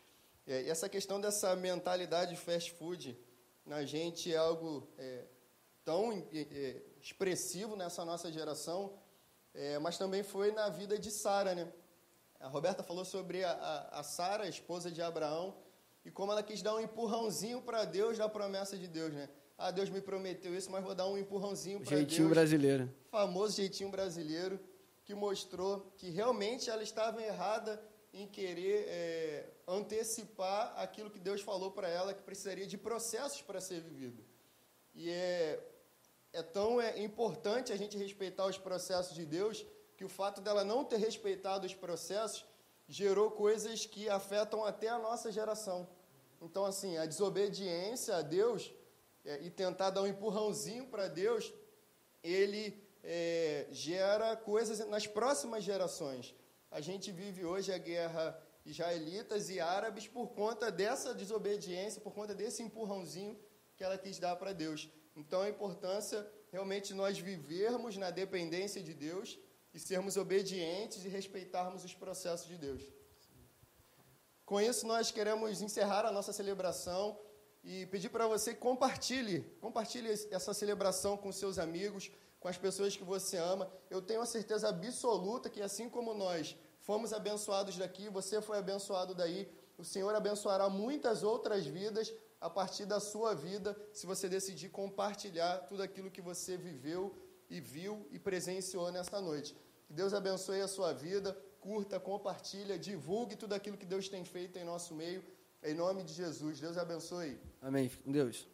É, 0.45 0.63
e 0.63 0.69
essa 0.69 0.89
questão 0.89 1.21
dessa 1.21 1.55
mentalidade 1.55 2.35
fast 2.35 2.71
food 2.73 3.17
na 3.65 3.85
gente 3.85 4.33
é 4.33 4.37
algo 4.37 4.89
é, 4.97 5.25
tão 5.85 6.27
é, 6.33 6.81
expressivo 7.01 7.75
nessa 7.75 8.03
nossa 8.03 8.31
geração, 8.31 8.93
é, 9.53 9.79
mas 9.79 9.97
também 9.97 10.23
foi 10.23 10.51
na 10.51 10.69
vida 10.69 10.97
de 10.97 11.11
Sara, 11.11 11.55
né? 11.55 11.71
A 12.39 12.47
Roberta 12.47 12.81
falou 12.81 13.03
sobre 13.03 13.43
a, 13.43 13.51
a, 13.51 13.99
a 13.99 14.03
Sara, 14.03 14.47
esposa 14.47 14.89
de 14.89 15.01
Abraão, 15.01 15.55
e 16.05 16.09
como 16.11 16.31
ela 16.31 16.41
quis 16.41 16.61
dar 16.61 16.75
um 16.75 16.79
empurrãozinho 16.79 17.61
para 17.61 17.83
Deus 17.83 18.17
da 18.17 18.29
promessa 18.29 18.77
de 18.77 18.87
Deus, 18.87 19.13
né? 19.13 19.29
Ah, 19.57 19.71
Deus 19.71 19.89
me 19.89 19.99
prometeu 19.99 20.55
isso, 20.55 20.71
mas 20.71 20.81
vou 20.81 20.95
dar 20.95 21.05
um 21.07 21.17
empurrãozinho 21.17 21.79
para 21.81 21.89
Deus. 21.89 21.99
Jeitinho 21.99 22.29
brasileiro. 22.29 22.89
Famoso 23.11 23.57
jeitinho 23.57 23.89
brasileiro, 23.89 24.57
que 25.03 25.13
mostrou 25.13 25.91
que 25.97 26.09
realmente 26.09 26.69
ela 26.69 26.81
estava 26.81 27.21
errada 27.21 27.81
em 28.13 28.25
querer 28.25 28.85
é, 28.87 29.49
antecipar 29.67 30.73
aquilo 30.77 31.09
que 31.09 31.19
Deus 31.19 31.41
falou 31.41 31.71
para 31.71 31.89
ela 31.89 32.13
que 32.13 32.23
precisaria 32.23 32.65
de 32.65 32.77
processos 32.77 33.41
para 33.41 33.59
ser 33.59 33.81
vivido. 33.81 34.23
E 34.95 35.09
é, 35.09 35.59
é 36.31 36.41
tão 36.41 36.79
é, 36.79 37.03
importante 37.03 37.73
a 37.73 37.77
gente 37.77 37.97
respeitar 37.97 38.45
os 38.45 38.57
processos 38.57 39.13
de 39.13 39.25
Deus 39.25 39.65
que 39.99 40.05
o 40.05 40.07
fato 40.07 40.39
dela 40.39 40.63
não 40.63 40.85
ter 40.85 40.95
respeitado 40.95 41.65
os 41.67 41.75
processos 41.75 42.45
gerou 42.87 43.31
coisas 43.31 43.85
que 43.85 44.07
afetam 44.07 44.63
até 44.63 44.87
a 44.87 44.97
nossa 44.97 45.29
geração. 45.29 45.85
Então, 46.41 46.63
assim, 46.63 46.97
a 46.97 47.05
desobediência 47.05 48.15
a 48.15 48.21
Deus 48.21 48.73
é, 49.25 49.41
e 49.41 49.49
tentar 49.49 49.89
dar 49.89 50.03
um 50.03 50.07
empurrãozinho 50.07 50.85
para 50.87 51.09
Deus, 51.09 51.53
ele 52.23 52.81
é, 53.03 53.67
gera 53.71 54.37
coisas 54.37 54.79
nas 54.87 55.05
próximas 55.05 55.65
gerações. 55.65 56.33
A 56.71 56.79
gente 56.79 57.11
vive 57.11 57.43
hoje 57.43 57.73
a 57.73 57.77
guerra 57.77 58.41
israelitas 58.65 59.49
e 59.49 59.59
árabes 59.59 60.07
por 60.07 60.29
conta 60.29 60.71
dessa 60.71 61.13
desobediência, 61.13 61.99
por 61.99 62.13
conta 62.13 62.33
desse 62.33 62.63
empurrãozinho 62.63 63.37
que 63.75 63.83
ela 63.83 63.97
quis 63.97 64.17
dar 64.17 64.37
para 64.37 64.53
Deus. 64.53 64.89
Então, 65.13 65.41
a 65.41 65.49
importância 65.49 66.25
realmente 66.53 66.93
nós 66.93 67.19
vivermos 67.19 67.97
na 67.97 68.09
dependência 68.11 68.81
de 68.81 68.93
Deus 68.93 69.37
e 69.79 69.81
sermos 69.81 70.17
obedientes 70.17 71.05
e 71.05 71.07
respeitarmos 71.07 71.85
os 71.85 71.93
processos 71.93 72.45
de 72.49 72.57
Deus. 72.57 72.83
Com 74.45 74.59
isso, 74.59 74.85
nós 74.85 75.09
queremos 75.09 75.61
encerrar 75.61 76.05
a 76.05 76.11
nossa 76.11 76.33
celebração 76.33 77.17
e 77.63 77.85
pedir 77.85 78.09
para 78.09 78.27
você 78.27 78.53
que 78.53 78.59
compartilhe, 78.59 79.39
compartilhe 79.61 80.09
essa 80.31 80.53
celebração 80.53 81.15
com 81.15 81.31
seus 81.31 81.57
amigos, 81.57 82.11
com 82.41 82.49
as 82.49 82.57
pessoas 82.57 82.97
que 82.97 83.05
você 83.05 83.37
ama. 83.37 83.71
Eu 83.89 84.01
tenho 84.01 84.21
a 84.21 84.25
certeza 84.25 84.67
absoluta 84.67 85.49
que, 85.49 85.61
assim 85.61 85.87
como 85.89 86.13
nós 86.13 86.57
fomos 86.81 87.13
abençoados 87.13 87.77
daqui, 87.77 88.09
você 88.09 88.41
foi 88.41 88.57
abençoado 88.57 89.15
daí, 89.15 89.49
o 89.77 89.85
Senhor 89.85 90.13
abençoará 90.13 90.69
muitas 90.69 91.23
outras 91.23 91.65
vidas 91.65 92.13
a 92.41 92.49
partir 92.49 92.85
da 92.85 92.99
sua 92.99 93.33
vida, 93.33 93.79
se 93.93 94.05
você 94.05 94.27
decidir 94.27 94.67
compartilhar 94.67 95.59
tudo 95.69 95.81
aquilo 95.81 96.11
que 96.11 96.21
você 96.21 96.57
viveu 96.57 97.15
e 97.49 97.59
viu 97.59 98.05
e 98.11 98.19
presenciou 98.19 98.91
nessa 98.91 99.19
noite. 99.19 99.55
Que 99.89 99.93
Deus 99.95 100.13
abençoe 100.13 100.61
a 100.61 100.67
sua 100.67 100.93
vida, 100.93 101.35
curta, 101.59 101.99
compartilha, 101.99 102.77
divulgue 102.77 103.35
tudo 103.35 103.53
aquilo 103.53 103.75
que 103.75 103.87
Deus 103.87 104.07
tem 104.07 104.23
feito 104.23 104.59
em 104.59 104.63
nosso 104.63 104.93
meio. 104.93 105.23
Em 105.63 105.73
nome 105.73 106.03
de 106.03 106.13
Jesus. 106.13 106.59
Deus 106.59 106.77
abençoe. 106.77 107.39
Amém. 107.59 107.89
Fique 107.89 108.03
com 108.03 108.11
Deus. 108.11 108.47